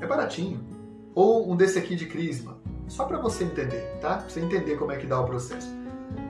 é 0.00 0.06
baratinho. 0.06 0.64
Ou 1.12 1.50
um 1.50 1.56
desse 1.56 1.76
aqui 1.76 1.96
de 1.96 2.06
Crisma, 2.06 2.60
Só 2.86 3.04
para 3.04 3.18
você 3.18 3.42
entender, 3.44 3.98
tá? 4.00 4.18
Pra 4.18 4.28
você 4.28 4.40
entender 4.40 4.76
como 4.76 4.92
é 4.92 4.96
que 4.96 5.08
dá 5.08 5.20
o 5.20 5.24
processo. 5.24 5.68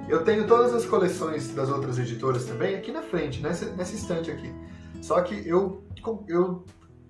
Eu 0.08 0.24
tenho 0.24 0.46
todas 0.46 0.74
as 0.74 0.86
coleções 0.86 1.54
das 1.54 1.68
outras 1.68 1.98
editoras 1.98 2.46
também 2.46 2.74
aqui 2.74 2.90
na 2.90 3.02
frente, 3.02 3.42
nessa, 3.42 3.66
nessa 3.72 3.94
estante 3.94 4.30
aqui. 4.30 4.50
Só 5.02 5.20
que 5.20 5.46
eu, 5.46 5.84
eu, 6.28 6.64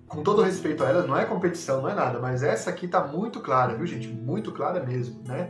com 0.05 0.21
todo 0.21 0.41
respeito 0.41 0.83
a 0.83 0.89
elas, 0.89 1.07
não 1.07 1.17
é 1.17 1.25
competição, 1.25 1.81
não 1.81 1.89
é 1.89 1.95
nada, 1.95 2.19
mas 2.19 2.43
essa 2.43 2.69
aqui 2.69 2.89
tá 2.89 3.07
muito 3.07 3.39
clara, 3.39 3.75
viu, 3.75 3.85
gente? 3.85 4.09
Muito 4.09 4.51
clara 4.51 4.85
mesmo, 4.85 5.21
né? 5.25 5.49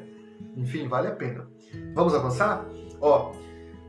Enfim, 0.56 0.88
vale 0.88 1.08
a 1.08 1.12
pena. 1.12 1.48
Vamos 1.96 2.14
avançar? 2.14 2.66
Ó, 3.00 3.34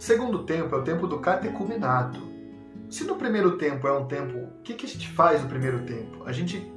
segundo 0.03 0.41
tempo 0.43 0.75
é 0.75 0.79
o 0.81 0.83
tempo 0.83 1.07
do 1.07 1.21
catecumenato. 1.21 2.21
Se 2.91 3.05
no 3.05 3.15
primeiro 3.15 3.57
tempo 3.57 3.87
é 3.87 3.93
um 3.93 4.05
tempo, 4.05 4.37
o 4.37 4.62
que, 4.65 4.75
que 4.75 4.85
a 4.85 4.88
gente 4.88 5.09
faz 5.09 5.41
no 5.41 5.49
primeiro 5.49 5.85
tempo? 5.85 6.25
A 6.27 6.33
gente 6.33 6.73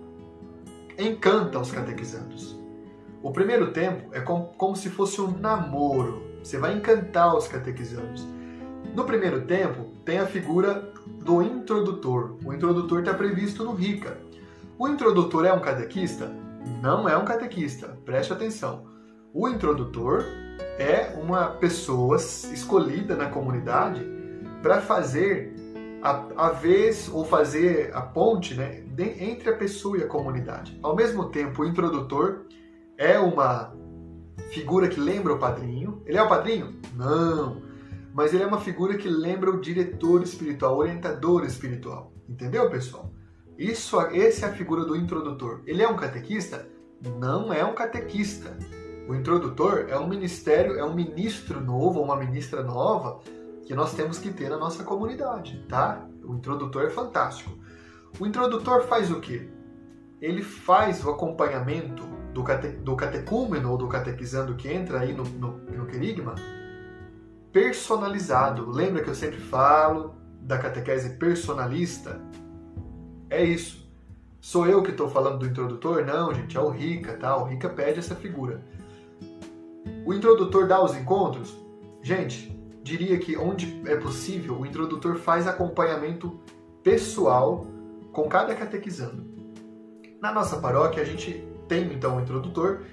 encanta 0.95 1.57
os 1.57 1.71
catequizandos. 1.71 2.55
O 3.23 3.31
primeiro 3.31 3.71
tempo 3.71 4.13
é 4.13 4.21
como, 4.21 4.49
como 4.49 4.75
se 4.75 4.91
fosse 4.91 5.19
um 5.19 5.35
namoro. 5.39 6.21
Você 6.43 6.59
vai 6.59 6.75
encantar 6.75 7.35
os 7.35 7.47
catequizandos. 7.47 8.27
No 8.93 9.05
primeiro 9.05 9.41
tempo, 9.41 9.85
tem 10.05 10.19
a 10.19 10.27
figura 10.27 10.87
do 11.07 11.41
introdutor. 11.41 12.37
O 12.45 12.53
introdutor 12.53 12.99
está 12.99 13.15
previsto 13.15 13.63
no 13.63 13.73
RICA. 13.73 14.19
O 14.77 14.87
introdutor 14.87 15.45
é 15.45 15.51
um 15.51 15.61
catequista? 15.61 16.31
Não 16.79 17.09
é 17.09 17.17
um 17.17 17.25
catequista, 17.25 17.97
preste 18.05 18.31
atenção. 18.31 18.85
O 19.33 19.49
introdutor 19.49 20.23
é 20.77 21.13
uma 21.19 21.47
pessoa 21.47 22.17
escolhida 22.17 23.15
na 23.15 23.27
comunidade 23.27 24.05
para 24.61 24.81
fazer 24.81 25.53
a, 26.01 26.47
a, 26.47 26.49
vez 26.49 27.09
ou 27.11 27.25
fazer 27.25 27.91
a 27.95 28.01
ponte 28.01 28.53
né, 28.53 28.83
entre 29.19 29.49
a 29.49 29.55
pessoa 29.55 29.97
e 29.97 30.03
a 30.03 30.07
comunidade. 30.07 30.77
Ao 30.83 30.95
mesmo 30.95 31.29
tempo, 31.29 31.63
o 31.63 31.65
introdutor 31.65 32.45
é 32.97 33.17
uma 33.17 33.73
figura 34.51 34.87
que 34.87 34.99
lembra 34.99 35.33
o 35.33 35.39
padrinho. 35.39 36.01
Ele 36.05 36.17
é 36.17 36.23
o 36.23 36.29
padrinho? 36.29 36.75
Não. 36.95 37.61
Mas 38.13 38.33
ele 38.33 38.43
é 38.43 38.47
uma 38.47 38.61
figura 38.61 38.97
que 38.97 39.09
lembra 39.09 39.49
o 39.49 39.59
diretor 39.59 40.21
espiritual, 40.23 40.75
o 40.75 40.79
orientador 40.79 41.43
espiritual. 41.43 42.13
Entendeu, 42.29 42.69
pessoal? 42.69 43.11
Isso, 43.57 43.99
essa 43.99 44.45
é 44.45 44.49
a 44.49 44.53
figura 44.53 44.85
do 44.85 44.95
introdutor. 44.95 45.61
Ele 45.65 45.81
é 45.81 45.87
um 45.87 45.95
catequista? 45.95 46.67
Não 47.19 47.51
é 47.51 47.63
um 47.63 47.73
catequista. 47.73 48.57
O 49.07 49.13
introdutor 49.13 49.85
é 49.87 49.97
um 49.97 50.07
ministério, 50.07 50.79
é 50.79 50.83
um 50.83 50.93
ministro 50.93 51.61
novo, 51.61 52.01
uma 52.01 52.15
ministra 52.15 52.63
nova 52.63 53.19
que 53.65 53.75
nós 53.75 53.93
temos 53.93 54.17
que 54.17 54.31
ter 54.31 54.49
na 54.49 54.57
nossa 54.57 54.83
comunidade, 54.83 55.63
tá? 55.69 56.07
O 56.23 56.33
introdutor 56.33 56.85
é 56.85 56.89
fantástico. 56.89 57.51
O 58.19 58.25
introdutor 58.25 58.83
faz 58.83 59.11
o 59.11 59.19
quê? 59.19 59.47
Ele 60.21 60.41
faz 60.41 61.03
o 61.03 61.09
acompanhamento 61.09 62.03
do, 62.33 62.43
cate, 62.43 62.69
do 62.69 62.95
catecúmeno 62.95 63.71
ou 63.71 63.77
do 63.77 63.87
catequizando 63.87 64.55
que 64.55 64.71
entra 64.71 65.01
aí 65.01 65.13
no, 65.13 65.23
no, 65.23 65.57
no 65.57 65.85
querigma 65.85 66.35
personalizado. 67.51 68.69
Lembra 68.69 69.03
que 69.03 69.09
eu 69.09 69.15
sempre 69.15 69.39
falo 69.39 70.15
da 70.41 70.57
catequese 70.57 71.11
personalista? 71.17 72.19
É 73.29 73.43
isso. 73.43 73.85
Sou 74.41 74.67
eu 74.67 74.83
que 74.83 74.91
estou 74.91 75.09
falando 75.09 75.39
do 75.39 75.45
introdutor? 75.47 76.05
Não, 76.05 76.33
gente, 76.33 76.57
é 76.57 76.59
o 76.59 76.69
Rica, 76.69 77.17
tá? 77.17 77.35
O 77.37 77.45
Rica 77.45 77.69
pede 77.69 77.99
essa 77.99 78.15
figura. 78.15 78.63
O 80.05 80.13
introdutor 80.13 80.67
dá 80.67 80.83
os 80.83 80.95
encontros? 80.95 81.57
Gente, 82.03 82.55
diria 82.83 83.17
que 83.17 83.35
onde 83.35 83.81
é 83.87 83.95
possível, 83.95 84.59
o 84.59 84.65
introdutor 84.65 85.15
faz 85.15 85.47
acompanhamento 85.47 86.39
pessoal 86.83 87.65
com 88.11 88.29
cada 88.29 88.53
catequizando. 88.53 89.25
Na 90.21 90.31
nossa 90.31 90.57
paróquia, 90.57 91.01
a 91.01 91.05
gente 91.05 91.43
tem 91.67 91.91
então 91.91 92.17
o 92.17 92.21
introdutor. 92.21 92.83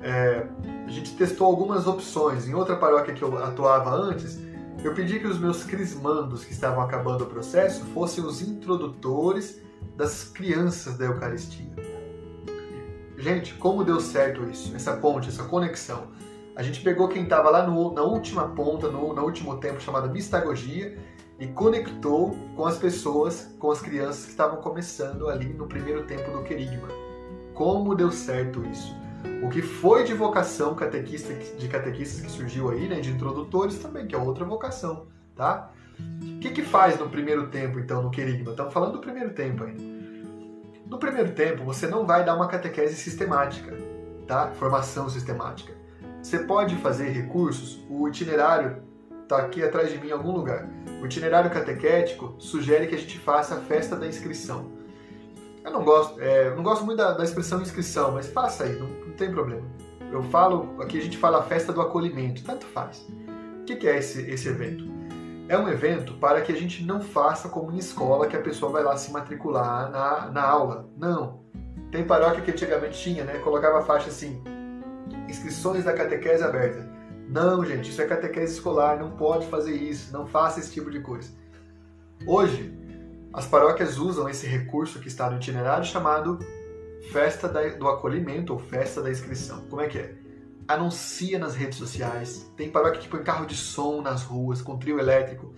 É, 0.00 0.46
a 0.86 0.90
gente 0.90 1.16
testou 1.16 1.46
algumas 1.46 1.86
opções. 1.86 2.46
Em 2.46 2.54
outra 2.54 2.76
paróquia 2.76 3.14
que 3.14 3.22
eu 3.22 3.36
atuava 3.42 3.90
antes, 3.90 4.38
eu 4.84 4.94
pedi 4.94 5.18
que 5.18 5.26
os 5.26 5.38
meus 5.38 5.64
crismandos 5.64 6.44
que 6.44 6.52
estavam 6.52 6.82
acabando 6.82 7.24
o 7.24 7.26
processo 7.26 7.84
fossem 7.86 8.22
os 8.22 8.42
introdutores 8.42 9.60
das 9.96 10.24
crianças 10.24 10.98
da 10.98 11.06
Eucaristia. 11.06 11.72
Gente, 13.16 13.54
como 13.54 13.82
deu 13.82 14.00
certo 14.00 14.44
isso? 14.48 14.76
Essa 14.76 14.96
ponte, 14.96 15.28
essa 15.28 15.44
conexão. 15.44 16.08
A 16.58 16.62
gente 16.64 16.80
pegou 16.80 17.06
quem 17.06 17.22
estava 17.22 17.50
lá 17.50 17.64
no, 17.64 17.92
na 17.94 18.02
última 18.02 18.48
ponta, 18.48 18.88
no, 18.88 19.14
no 19.14 19.22
último 19.22 19.58
tempo, 19.58 19.80
chamada 19.80 20.08
mistagogia, 20.08 20.98
e 21.38 21.46
conectou 21.46 22.36
com 22.56 22.66
as 22.66 22.76
pessoas, 22.76 23.54
com 23.60 23.70
as 23.70 23.80
crianças 23.80 24.24
que 24.24 24.30
estavam 24.32 24.60
começando 24.60 25.28
ali 25.28 25.52
no 25.52 25.68
primeiro 25.68 26.02
tempo 26.02 26.32
do 26.32 26.42
querigma. 26.42 26.88
Como 27.54 27.94
deu 27.94 28.10
certo 28.10 28.66
isso? 28.66 28.92
O 29.40 29.48
que 29.48 29.62
foi 29.62 30.02
de 30.02 30.12
vocação 30.12 30.74
catequista, 30.74 31.32
de 31.32 31.68
catequistas 31.68 32.22
que 32.22 32.28
surgiu 32.28 32.70
aí, 32.70 32.88
né, 32.88 32.98
de 32.98 33.10
introdutores 33.10 33.78
também, 33.78 34.08
que 34.08 34.16
é 34.16 34.18
outra 34.18 34.44
vocação, 34.44 35.06
tá? 35.36 35.70
O 36.20 36.40
que, 36.40 36.50
que 36.50 36.62
faz 36.62 36.98
no 36.98 37.08
primeiro 37.08 37.46
tempo, 37.46 37.78
então, 37.78 38.02
no 38.02 38.10
querigma? 38.10 38.50
Estamos 38.50 38.72
falando 38.72 38.94
do 38.94 38.98
primeiro 38.98 39.30
tempo 39.30 39.62
ainda. 39.62 39.84
No 40.86 40.98
primeiro 40.98 41.30
tempo, 41.30 41.62
você 41.62 41.86
não 41.86 42.04
vai 42.04 42.24
dar 42.24 42.34
uma 42.34 42.48
catequese 42.48 42.96
sistemática, 42.96 43.78
tá? 44.26 44.48
Formação 44.58 45.08
sistemática. 45.08 45.77
Você 46.28 46.40
pode 46.40 46.76
fazer 46.76 47.08
recursos, 47.08 47.82
o 47.88 48.06
itinerário 48.06 48.82
está 49.22 49.38
aqui 49.38 49.64
atrás 49.64 49.90
de 49.90 49.96
mim 49.96 50.08
em 50.08 50.12
algum 50.12 50.30
lugar. 50.30 50.68
O 51.00 51.06
itinerário 51.06 51.50
catequético 51.50 52.34
sugere 52.38 52.86
que 52.86 52.94
a 52.94 52.98
gente 52.98 53.18
faça 53.18 53.54
a 53.54 53.60
festa 53.60 53.96
da 53.96 54.06
inscrição. 54.06 54.70
Eu 55.64 55.70
não 55.72 55.82
gosto, 55.82 56.20
é, 56.20 56.54
não 56.54 56.62
gosto 56.62 56.84
muito 56.84 56.98
da, 56.98 57.12
da, 57.12 57.24
expressão 57.24 57.62
inscrição, 57.62 58.12
mas 58.12 58.28
faça 58.28 58.64
aí, 58.64 58.78
não, 58.78 58.88
não, 58.88 59.12
tem 59.12 59.30
problema. 59.30 59.66
Eu 60.12 60.22
falo, 60.24 60.76
aqui 60.82 60.98
a 60.98 61.00
gente 61.00 61.16
fala 61.16 61.38
a 61.38 61.42
festa 61.44 61.72
do 61.72 61.80
acolhimento, 61.80 62.44
tanto 62.44 62.66
faz. 62.66 63.08
O 63.62 63.64
que, 63.64 63.76
que 63.76 63.88
é 63.88 63.96
esse, 63.96 64.20
esse 64.30 64.48
evento? 64.48 64.84
É 65.48 65.56
um 65.56 65.66
evento 65.66 66.12
para 66.12 66.42
que 66.42 66.52
a 66.52 66.56
gente 66.56 66.84
não 66.84 67.00
faça 67.00 67.48
como 67.48 67.72
em 67.72 67.78
escola, 67.78 68.26
que 68.26 68.36
a 68.36 68.42
pessoa 68.42 68.70
vai 68.70 68.84
lá 68.84 68.98
se 68.98 69.10
matricular 69.10 69.90
na, 69.90 70.30
na 70.30 70.42
aula. 70.42 70.90
Não. 70.94 71.40
Tem 71.90 72.04
paróquia 72.04 72.42
que 72.42 72.50
antigamente 72.50 73.00
tinha, 73.00 73.24
né? 73.24 73.38
Colocava 73.38 73.78
a 73.78 73.82
faixa 73.82 74.10
assim, 74.10 74.42
inscrições 75.28 75.84
da 75.84 75.92
catequese 75.92 76.42
aberta. 76.42 76.88
Não, 77.28 77.64
gente, 77.64 77.90
isso 77.90 78.00
é 78.00 78.06
catequese 78.06 78.54
escolar, 78.54 78.98
não 78.98 79.10
pode 79.10 79.46
fazer 79.48 79.74
isso, 79.74 80.12
não 80.12 80.26
faça 80.26 80.60
esse 80.60 80.72
tipo 80.72 80.90
de 80.90 81.00
coisa. 81.00 81.30
Hoje, 82.26 82.72
as 83.32 83.46
paróquias 83.46 83.98
usam 83.98 84.28
esse 84.28 84.46
recurso 84.46 84.98
que 84.98 85.08
está 85.08 85.28
no 85.28 85.36
itinerário 85.36 85.84
chamado 85.84 86.38
Festa 87.12 87.48
do 87.48 87.86
Acolhimento 87.86 88.52
ou 88.52 88.58
Festa 88.58 89.02
da 89.02 89.10
Inscrição. 89.10 89.60
Como 89.68 89.82
é 89.82 89.88
que 89.88 89.98
é? 89.98 90.14
Anuncia 90.66 91.38
nas 91.38 91.54
redes 91.54 91.78
sociais, 91.78 92.50
tem 92.56 92.70
paróquia 92.70 93.00
que 93.00 93.08
põe 93.08 93.22
carro 93.22 93.46
de 93.46 93.54
som 93.54 94.00
nas 94.00 94.22
ruas, 94.22 94.60
com 94.62 94.78
trio 94.78 94.98
elétrico. 94.98 95.54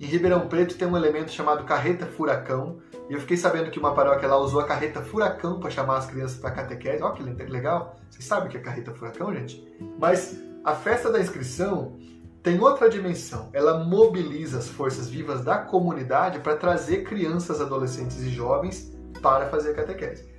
Em 0.00 0.06
Ribeirão 0.06 0.48
Preto 0.48 0.76
tem 0.76 0.88
um 0.88 0.96
elemento 0.96 1.30
chamado 1.30 1.64
carreta 1.64 2.04
furacão, 2.04 2.78
e 3.08 3.12
eu 3.12 3.20
fiquei 3.20 3.36
sabendo 3.36 3.70
que 3.70 3.78
uma 3.78 3.94
paróquia 3.94 4.26
lá 4.26 4.36
usou 4.38 4.60
a 4.60 4.64
carreta 4.64 5.00
furacão 5.02 5.60
para 5.60 5.70
chamar 5.70 5.98
as 5.98 6.06
crianças 6.06 6.38
para 6.38 6.50
catequese. 6.50 7.02
Olha 7.02 7.14
que 7.14 7.22
legal. 7.22 7.96
Vocês 8.10 8.24
sabem 8.24 8.48
o 8.48 8.50
que 8.50 8.56
é 8.56 8.60
carreta 8.60 8.92
furacão, 8.92 9.32
gente? 9.32 9.62
Mas 9.98 10.42
a 10.64 10.74
festa 10.74 11.12
da 11.12 11.20
inscrição 11.20 11.96
tem 12.42 12.58
outra 12.58 12.88
dimensão. 12.88 13.50
Ela 13.52 13.84
mobiliza 13.84 14.58
as 14.58 14.68
forças 14.68 15.08
vivas 15.08 15.44
da 15.44 15.58
comunidade 15.58 16.40
para 16.40 16.56
trazer 16.56 17.04
crianças, 17.04 17.60
adolescentes 17.60 18.20
e 18.20 18.30
jovens 18.30 18.92
para 19.22 19.46
fazer 19.46 19.74
catequese. 19.74 20.32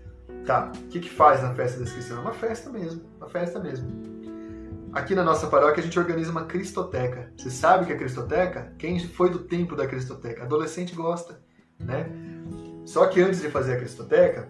Tá, 0.46 0.72
o 0.76 0.88
que, 0.88 1.00
que 1.00 1.10
faz 1.10 1.42
na 1.42 1.54
festa 1.54 1.80
da 1.80 1.86
inscrição? 1.86 2.18
É 2.18 2.22
uma 2.22 2.34
festa 2.34 2.70
mesmo, 2.70 3.02
uma 3.18 3.28
festa 3.28 3.60
mesmo. 3.60 4.15
Aqui 4.96 5.14
na 5.14 5.26
nossa 5.26 5.48
paróquia 5.48 5.82
a 5.82 5.84
gente 5.84 6.00
organiza 6.00 6.32
uma 6.32 6.46
cristoteca. 6.46 7.30
Você 7.36 7.52
sabe 7.52 7.84
o 7.84 7.88
que 7.88 7.92
é 7.92 7.98
cristoteca? 7.98 8.74
Quem 8.78 8.98
foi 8.98 9.30
do 9.30 9.40
tempo 9.40 9.76
da 9.76 9.86
cristoteca? 9.86 10.44
Adolescente 10.44 10.96
gosta, 10.96 11.38
né? 11.78 12.10
Só 12.86 13.06
que 13.08 13.20
antes 13.20 13.42
de 13.42 13.50
fazer 13.50 13.74
a 13.74 13.78
cristoteca, 13.78 14.48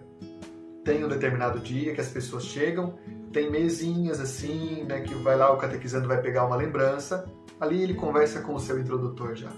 tem 0.84 1.04
um 1.04 1.08
determinado 1.08 1.58
dia 1.58 1.92
que 1.92 2.00
as 2.00 2.06
pessoas 2.10 2.44
chegam, 2.44 2.96
tem 3.32 3.50
mesinhas 3.50 4.20
assim, 4.20 4.84
né, 4.84 5.00
que 5.00 5.14
vai 5.16 5.34
lá 5.34 5.50
o 5.50 5.56
catequizando 5.56 6.06
vai 6.06 6.22
pegar 6.22 6.46
uma 6.46 6.54
lembrança, 6.54 7.26
ali 7.60 7.82
ele 7.82 7.94
conversa 7.94 8.40
com 8.40 8.54
o 8.54 8.60
seu 8.60 8.78
introdutor 8.78 9.34
já. 9.34 9.50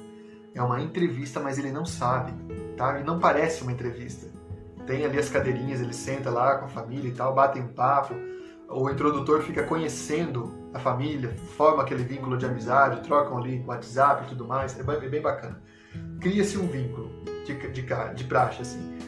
É 0.54 0.62
uma 0.62 0.80
entrevista, 0.80 1.38
mas 1.38 1.58
ele 1.58 1.70
não 1.70 1.84
sabe, 1.84 2.32
tá? 2.78 2.98
E 2.98 3.04
não 3.04 3.18
parece 3.18 3.60
uma 3.62 3.72
entrevista. 3.72 4.26
Tem 4.86 5.04
ali 5.04 5.18
as 5.18 5.28
cadeirinhas, 5.28 5.82
ele 5.82 5.92
senta 5.92 6.30
lá 6.30 6.56
com 6.56 6.64
a 6.64 6.68
família 6.68 7.10
e 7.10 7.12
tal, 7.12 7.34
batem 7.34 7.60
um 7.60 7.68
papo, 7.68 8.14
o 8.70 8.88
introdutor 8.88 9.42
fica 9.42 9.64
conhecendo 9.64 10.57
a 10.74 10.78
família, 10.78 11.34
forma 11.56 11.82
aquele 11.82 12.02
vínculo 12.02 12.36
de 12.36 12.46
amizade, 12.46 13.02
trocam 13.02 13.38
ali 13.38 13.62
WhatsApp 13.66 14.24
e 14.24 14.28
tudo 14.28 14.46
mais, 14.46 14.78
é 14.78 14.82
bem, 14.82 15.20
bacana. 15.20 15.62
Cria-se 16.20 16.58
um 16.58 16.66
vínculo 16.66 17.10
de, 17.44 17.54
de, 17.54 17.82
de 18.14 18.24
praxe, 18.24 18.62
assim. 18.62 18.98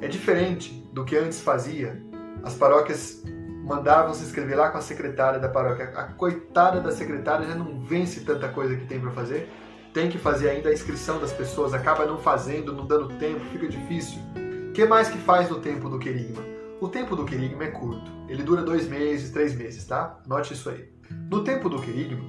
É 0.00 0.08
diferente 0.08 0.88
do 0.92 1.04
que 1.04 1.16
antes 1.16 1.40
fazia. 1.40 2.02
As 2.42 2.54
paróquias 2.54 3.22
mandavam 3.64 4.12
se 4.14 4.24
inscrever 4.24 4.56
lá 4.56 4.70
com 4.70 4.78
a 4.78 4.82
secretária 4.82 5.38
da 5.38 5.48
paróquia. 5.48 5.92
A 5.94 6.04
coitada 6.04 6.80
da 6.80 6.90
secretária 6.90 7.46
já 7.46 7.54
não 7.54 7.80
vence 7.80 8.20
tanta 8.20 8.48
coisa 8.48 8.76
que 8.76 8.86
tem 8.86 9.00
para 9.00 9.10
fazer. 9.10 9.48
Tem 9.92 10.08
que 10.08 10.18
fazer 10.18 10.50
ainda 10.50 10.68
a 10.68 10.72
inscrição 10.72 11.18
das 11.18 11.32
pessoas, 11.32 11.74
acaba 11.74 12.06
não 12.06 12.18
fazendo, 12.18 12.72
não 12.72 12.86
dando 12.86 13.08
tempo, 13.18 13.40
fica 13.52 13.66
difícil. 13.66 14.20
O 14.68 14.72
que 14.72 14.84
mais 14.84 15.08
que 15.08 15.18
faz 15.18 15.50
no 15.50 15.60
tempo 15.60 15.88
do 15.88 15.98
querigma? 15.98 16.49
O 16.80 16.88
tempo 16.88 17.14
do 17.14 17.26
querigma 17.26 17.64
é 17.64 17.70
curto. 17.70 18.10
Ele 18.26 18.42
dura 18.42 18.62
dois 18.62 18.88
meses, 18.88 19.30
três 19.30 19.54
meses, 19.54 19.84
tá? 19.84 20.18
Note 20.26 20.54
isso 20.54 20.70
aí. 20.70 20.90
No 21.28 21.44
tempo 21.44 21.68
do 21.68 21.78
querigma, 21.78 22.24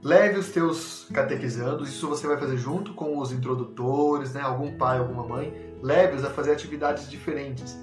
leve 0.00 0.38
os 0.38 0.50
teus 0.50 1.08
catequizandos, 1.12 1.88
isso 1.88 2.08
você 2.08 2.24
vai 2.24 2.36
fazer 2.36 2.56
junto 2.56 2.94
com 2.94 3.18
os 3.18 3.32
introdutores, 3.32 4.32
né? 4.32 4.42
Algum 4.42 4.78
pai, 4.78 4.98
alguma 4.98 5.26
mãe, 5.26 5.52
leve-os 5.82 6.24
a 6.24 6.30
fazer 6.30 6.52
atividades 6.52 7.10
diferentes. 7.10 7.76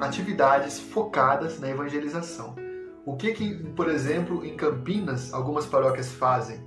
Atividades 0.00 0.80
focadas 0.80 1.60
na 1.60 1.68
evangelização. 1.68 2.56
O 3.04 3.14
que, 3.14 3.34
que, 3.34 3.54
por 3.74 3.90
exemplo, 3.90 4.42
em 4.42 4.56
Campinas, 4.56 5.34
algumas 5.34 5.66
paróquias 5.66 6.10
fazem? 6.10 6.64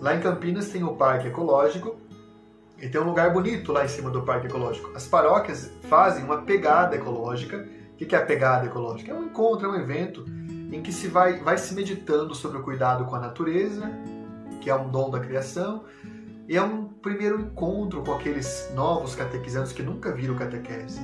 Lá 0.00 0.16
em 0.16 0.20
Campinas 0.20 0.70
tem 0.70 0.84
o 0.84 0.96
Parque 0.96 1.28
Ecológico 1.28 1.96
e 2.82 2.88
tem 2.88 3.00
um 3.00 3.04
lugar 3.04 3.32
bonito 3.32 3.72
lá 3.72 3.84
em 3.84 3.88
cima 3.88 4.10
do 4.10 4.22
Parque 4.22 4.48
Ecológico. 4.48 4.90
As 4.92 5.06
paróquias 5.06 5.70
fazem 5.82 6.24
uma 6.24 6.38
pegada 6.42 6.96
ecológica. 6.96 7.64
O 7.92 7.96
que 7.96 8.12
é 8.12 8.18
a 8.18 8.26
pegada 8.26 8.66
ecológica? 8.66 9.12
É 9.12 9.14
um 9.14 9.26
encontro, 9.26 9.68
é 9.68 9.70
um 9.70 9.76
evento 9.76 10.24
em 10.72 10.82
que 10.82 10.92
se 10.92 11.06
vai, 11.06 11.38
vai 11.38 11.56
se 11.56 11.72
meditando 11.74 12.34
sobre 12.34 12.58
o 12.58 12.62
cuidado 12.64 13.04
com 13.04 13.14
a 13.14 13.20
natureza, 13.20 13.88
que 14.60 14.68
é 14.68 14.74
um 14.74 14.90
dom 14.90 15.10
da 15.10 15.20
criação, 15.20 15.84
e 16.48 16.56
é 16.56 16.62
um 16.62 16.86
primeiro 16.88 17.40
encontro 17.40 18.02
com 18.02 18.14
aqueles 18.14 18.68
novos 18.74 19.14
catequizandos 19.14 19.70
que 19.70 19.82
nunca 19.84 20.10
viram 20.10 20.34
catequese. 20.34 21.00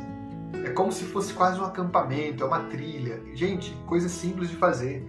É 0.64 0.70
como 0.70 0.90
se 0.90 1.04
fosse 1.04 1.32
quase 1.32 1.60
um 1.60 1.64
acampamento, 1.64 2.42
é 2.42 2.46
uma 2.46 2.64
trilha. 2.64 3.22
Gente, 3.34 3.72
coisa 3.86 4.08
simples 4.08 4.50
de 4.50 4.56
fazer. 4.56 5.06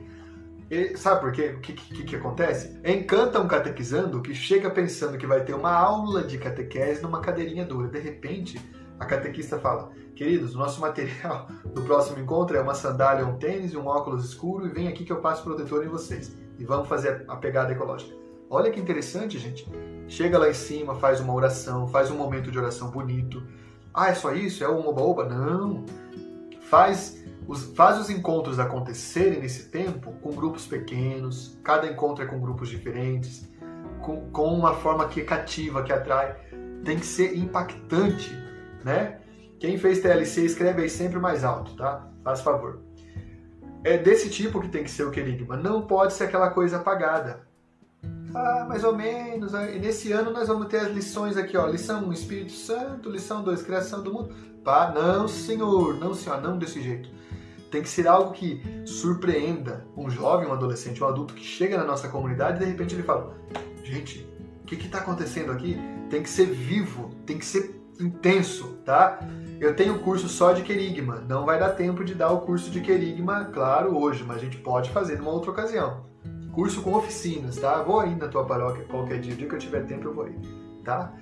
Sabe 0.96 1.22
por 1.22 1.32
quê? 1.32 1.56
O 1.58 1.60
que, 1.60 1.74
que, 1.74 2.04
que 2.04 2.16
acontece? 2.16 2.80
Encanta 2.86 3.40
um 3.40 3.48
catequizando 3.48 4.22
que 4.22 4.34
chega 4.36 4.70
pensando 4.70 5.18
que 5.18 5.26
vai 5.26 5.44
ter 5.44 5.54
uma 5.54 5.72
aula 5.72 6.24
de 6.24 6.38
catequese 6.38 7.02
numa 7.02 7.22
cadeirinha 7.22 7.66
dura. 7.66 7.88
De 7.88 8.00
repente, 8.00 8.60
a 9.00 9.06
catequista 9.06 9.60
fala: 9.60 9.92
Queridos, 10.16 10.54
nosso 10.54 10.80
material 10.80 11.48
do 11.74 11.82
próximo 11.84 12.20
encontro 12.20 12.56
é 12.56 12.62
uma 12.62 12.76
sandália, 12.76 13.26
um 13.26 13.38
tênis 13.38 13.74
e 13.74 13.78
um 13.78 13.88
óculos 13.88 14.26
escuro, 14.26 14.68
e 14.68 14.70
vem 14.70 14.88
aqui 14.88 15.04
que 15.04 15.12
eu 15.12 15.22
passo 15.22 15.44
protetor 15.44 15.84
em 15.84 15.90
vocês. 15.90 16.36
E 16.58 16.66
vamos 16.66 16.88
fazer 16.88 17.26
a 17.28 17.36
pegada 17.36 17.72
ecológica. 17.72 18.16
Olha 18.50 18.72
que 18.72 18.80
interessante, 18.80 19.38
gente. 19.38 19.68
Chega 20.08 20.38
lá 20.38 20.50
em 20.50 20.54
cima, 20.54 20.96
faz 20.96 21.20
uma 21.20 21.34
oração, 21.34 21.88
faz 21.88 22.10
um 22.12 22.18
momento 22.18 22.52
de 22.52 22.58
oração 22.58 22.90
bonito 22.90 23.44
ah, 23.94 24.10
é 24.10 24.14
só 24.14 24.34
isso? 24.34 24.64
É 24.64 24.70
um 24.70 24.88
oba-oba? 24.88 25.26
Não. 25.26 25.84
Faz 26.62 27.19
os, 27.50 27.64
faz 27.76 28.00
os 28.00 28.12
encontros 28.12 28.60
acontecerem 28.60 29.40
nesse 29.40 29.70
tempo 29.70 30.12
com 30.22 30.30
grupos 30.30 30.68
pequenos, 30.68 31.60
cada 31.64 31.88
encontro 31.88 32.24
é 32.24 32.28
com 32.28 32.40
grupos 32.40 32.70
diferentes, 32.70 33.50
com, 34.04 34.30
com 34.30 34.54
uma 34.54 34.76
forma 34.76 35.08
que 35.08 35.24
cativa, 35.24 35.82
que 35.82 35.92
atrai. 35.92 36.36
Tem 36.86 37.00
que 37.00 37.06
ser 37.08 37.36
impactante, 37.36 38.32
né? 38.86 39.18
Quem 39.60 39.80
fez 39.80 40.00
TLC, 40.00 40.46
escreve 40.46 40.84
aí 40.84 40.90
sempre 40.92 41.18
mais 41.18 41.44
alto, 41.44 41.76
tá? 41.76 42.08
Faz 42.24 42.42
favor. 42.42 42.82
É 43.84 43.98
desse 43.98 44.30
tipo 44.30 44.62
que 44.62 44.70
tem 44.70 44.84
que 44.84 44.92
ser 44.92 45.06
o 45.06 45.12
querigma. 45.12 45.58
Não 45.58 45.82
pode 45.82 46.14
ser 46.14 46.26
aquela 46.26 46.52
coisa 46.52 46.78
apagada. 46.78 47.48
Ah, 48.32 48.66
mais 48.70 48.84
ou 48.84 48.96
menos. 48.96 49.54
E 49.54 49.80
nesse 49.80 50.12
ano 50.12 50.30
nós 50.30 50.48
vamos 50.48 50.68
ter 50.68 50.78
as 50.78 50.92
lições 50.92 51.36
aqui, 51.36 51.58
ó. 51.58 51.66
Lição 51.66 52.06
1, 52.10 52.14
Espírito 52.14 52.52
Santo. 52.52 53.10
Lição 53.10 53.42
2, 53.42 53.64
Criação 53.64 54.04
do 54.04 54.14
Mundo. 54.14 54.36
Pá, 54.64 54.92
não, 54.94 55.28
senhor. 55.28 55.96
Não, 55.96 56.14
senhor. 56.14 56.40
Não 56.42 56.56
desse 56.56 56.80
jeito. 56.80 57.10
Tem 57.70 57.82
que 57.82 57.90
ser 57.90 58.08
algo 58.08 58.34
que 58.34 58.62
surpreenda 58.86 59.86
um 59.96 60.10
jovem, 60.10 60.48
um 60.48 60.54
adolescente, 60.54 61.04
um 61.04 61.08
adulto 61.08 61.34
que 61.34 61.44
chega 61.44 61.78
na 61.78 61.84
nossa 61.84 62.08
comunidade 62.08 62.58
e 62.58 62.60
de 62.60 62.72
repente 62.72 62.96
ele 62.96 63.04
fala: 63.04 63.36
Gente, 63.84 64.28
o 64.62 64.66
que 64.66 64.76
está 64.76 65.00
acontecendo 65.00 65.52
aqui? 65.52 65.80
Tem 66.10 66.24
que 66.24 66.30
ser 66.30 66.46
vivo, 66.46 67.10
tem 67.26 67.38
que 67.38 67.46
ser 67.46 67.80
intenso, 68.00 68.78
tá? 68.86 69.20
Eu 69.60 69.76
tenho 69.76 70.00
curso 70.00 70.28
só 70.28 70.54
de 70.54 70.64
querigma. 70.64 71.24
Não 71.28 71.46
vai 71.46 71.60
dar 71.60 71.70
tempo 71.72 72.04
de 72.04 72.16
dar 72.16 72.32
o 72.32 72.42
curso 72.42 72.72
de 72.72 72.82
querigma, 72.82 73.46
claro, 73.46 73.98
hoje, 73.98 74.24
mas 74.24 74.38
a 74.38 74.40
gente 74.40 74.58
pode 74.58 74.90
fazer 74.90 75.18
numa 75.18 75.32
outra 75.32 75.52
ocasião 75.52 76.10
curso 76.60 76.82
com 76.82 76.94
oficinas, 76.94 77.56
tá? 77.58 77.82
Vou 77.84 78.00
aí 78.00 78.14
na 78.16 78.28
tua 78.28 78.46
paróquia 78.46 78.84
qualquer 78.86 79.20
dia, 79.20 79.34
dia 79.34 79.48
que 79.48 79.56
eu 79.56 79.60
tiver 79.60 79.86
tempo 79.86 80.08
eu 80.08 80.14
vou 80.14 80.28
ir, 80.28 80.38
tá? 80.84 81.14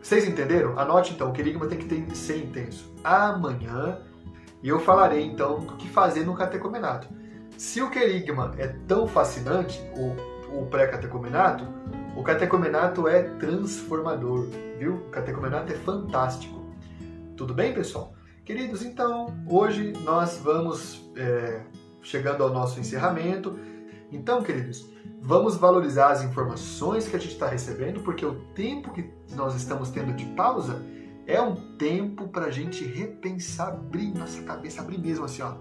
Vocês 0.00 0.26
entenderam? 0.26 0.78
Anote 0.78 1.14
então, 1.14 1.30
o 1.30 1.32
querigma 1.32 1.66
tem 1.66 1.78
que 1.78 2.16
ser 2.16 2.38
intenso. 2.38 2.94
Amanhã 3.02 3.98
eu 4.66 4.80
falarei 4.80 5.24
então 5.24 5.60
do 5.60 5.76
que 5.76 5.88
fazer 5.88 6.24
no 6.24 6.34
catecumenato. 6.34 7.08
Se 7.56 7.80
o 7.80 7.90
querigma 7.90 8.54
é 8.58 8.68
tão 8.86 9.06
fascinante, 9.06 9.80
o, 9.96 10.60
o 10.60 10.66
pré-catecumenato, 10.66 11.64
o 12.16 12.22
catecumenato 12.22 13.06
é 13.06 13.22
transformador, 13.22 14.48
viu? 14.78 14.94
O 14.94 15.10
catecumenato 15.10 15.72
é 15.72 15.76
fantástico. 15.76 16.58
Tudo 17.36 17.54
bem, 17.54 17.72
pessoal? 17.72 18.14
Queridos, 18.44 18.82
então, 18.82 19.26
hoje 19.46 19.92
nós 20.04 20.38
vamos 20.42 21.08
é, 21.16 21.62
chegando 22.02 22.42
ao 22.42 22.50
nosso 22.50 22.80
encerramento. 22.80 23.58
Então, 24.10 24.42
queridos, 24.42 24.88
vamos 25.20 25.56
valorizar 25.56 26.10
as 26.10 26.24
informações 26.24 27.06
que 27.06 27.14
a 27.14 27.18
gente 27.18 27.32
está 27.32 27.46
recebendo, 27.46 28.00
porque 28.00 28.24
o 28.24 28.36
tempo 28.54 28.92
que 28.92 29.12
nós 29.36 29.54
estamos 29.54 29.90
tendo 29.90 30.12
de 30.14 30.24
pausa 30.34 30.82
é 31.28 31.40
um 31.42 31.54
tempo 31.54 32.26
para 32.26 32.46
a 32.46 32.50
gente 32.50 32.82
repensar, 32.86 33.68
abrir 33.68 34.16
nossa 34.16 34.42
cabeça, 34.42 34.80
abrir 34.80 34.98
mesmo 34.98 35.26
assim, 35.26 35.42
ó. 35.42 35.56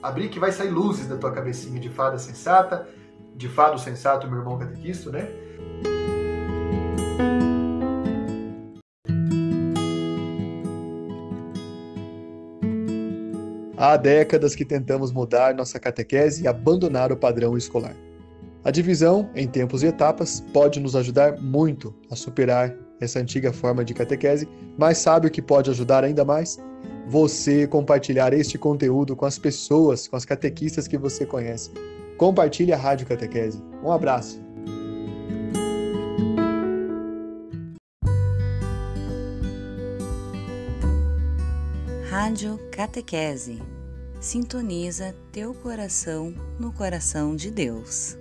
Abrir 0.00 0.28
que 0.28 0.38
vai 0.38 0.52
sair 0.52 0.70
luzes 0.70 1.08
da 1.08 1.16
tua 1.16 1.32
cabecinha 1.32 1.80
de 1.80 1.88
fada 1.88 2.16
sensata, 2.18 2.88
de 3.34 3.48
fado 3.48 3.80
sensato, 3.80 4.28
meu 4.28 4.38
irmão 4.38 4.56
catequisto, 4.56 5.10
né? 5.10 5.28
Há 13.76 13.96
décadas 13.96 14.54
que 14.54 14.64
tentamos 14.64 15.10
mudar 15.10 15.52
nossa 15.52 15.80
catequese 15.80 16.44
e 16.44 16.48
abandonar 16.48 17.10
o 17.10 17.16
padrão 17.16 17.56
escolar. 17.56 17.94
A 18.64 18.70
divisão 18.70 19.30
em 19.34 19.48
tempos 19.48 19.82
e 19.82 19.86
etapas 19.86 20.40
pode 20.52 20.78
nos 20.78 20.94
ajudar 20.94 21.40
muito 21.40 21.92
a 22.08 22.14
superar 22.14 22.72
essa 23.00 23.18
antiga 23.18 23.52
forma 23.52 23.84
de 23.84 23.94
catequese, 23.94 24.48
mas 24.76 24.98
sabe 24.98 25.26
o 25.26 25.30
que 25.30 25.42
pode 25.42 25.70
ajudar 25.70 26.04
ainda 26.04 26.24
mais? 26.24 26.58
Você 27.08 27.66
compartilhar 27.66 28.32
este 28.32 28.58
conteúdo 28.58 29.16
com 29.16 29.24
as 29.24 29.38
pessoas, 29.38 30.06
com 30.06 30.16
as 30.16 30.24
catequistas 30.24 30.86
que 30.86 30.98
você 30.98 31.24
conhece. 31.24 31.70
Compartilhe 32.16 32.72
a 32.72 32.76
Rádio 32.76 33.06
Catequese. 33.06 33.62
Um 33.82 33.92
abraço. 33.92 34.40
Rádio 42.10 42.58
Catequese. 42.72 43.62
Sintoniza 44.20 45.14
teu 45.30 45.54
coração 45.54 46.34
no 46.58 46.72
coração 46.72 47.36
de 47.36 47.50
Deus. 47.50 48.18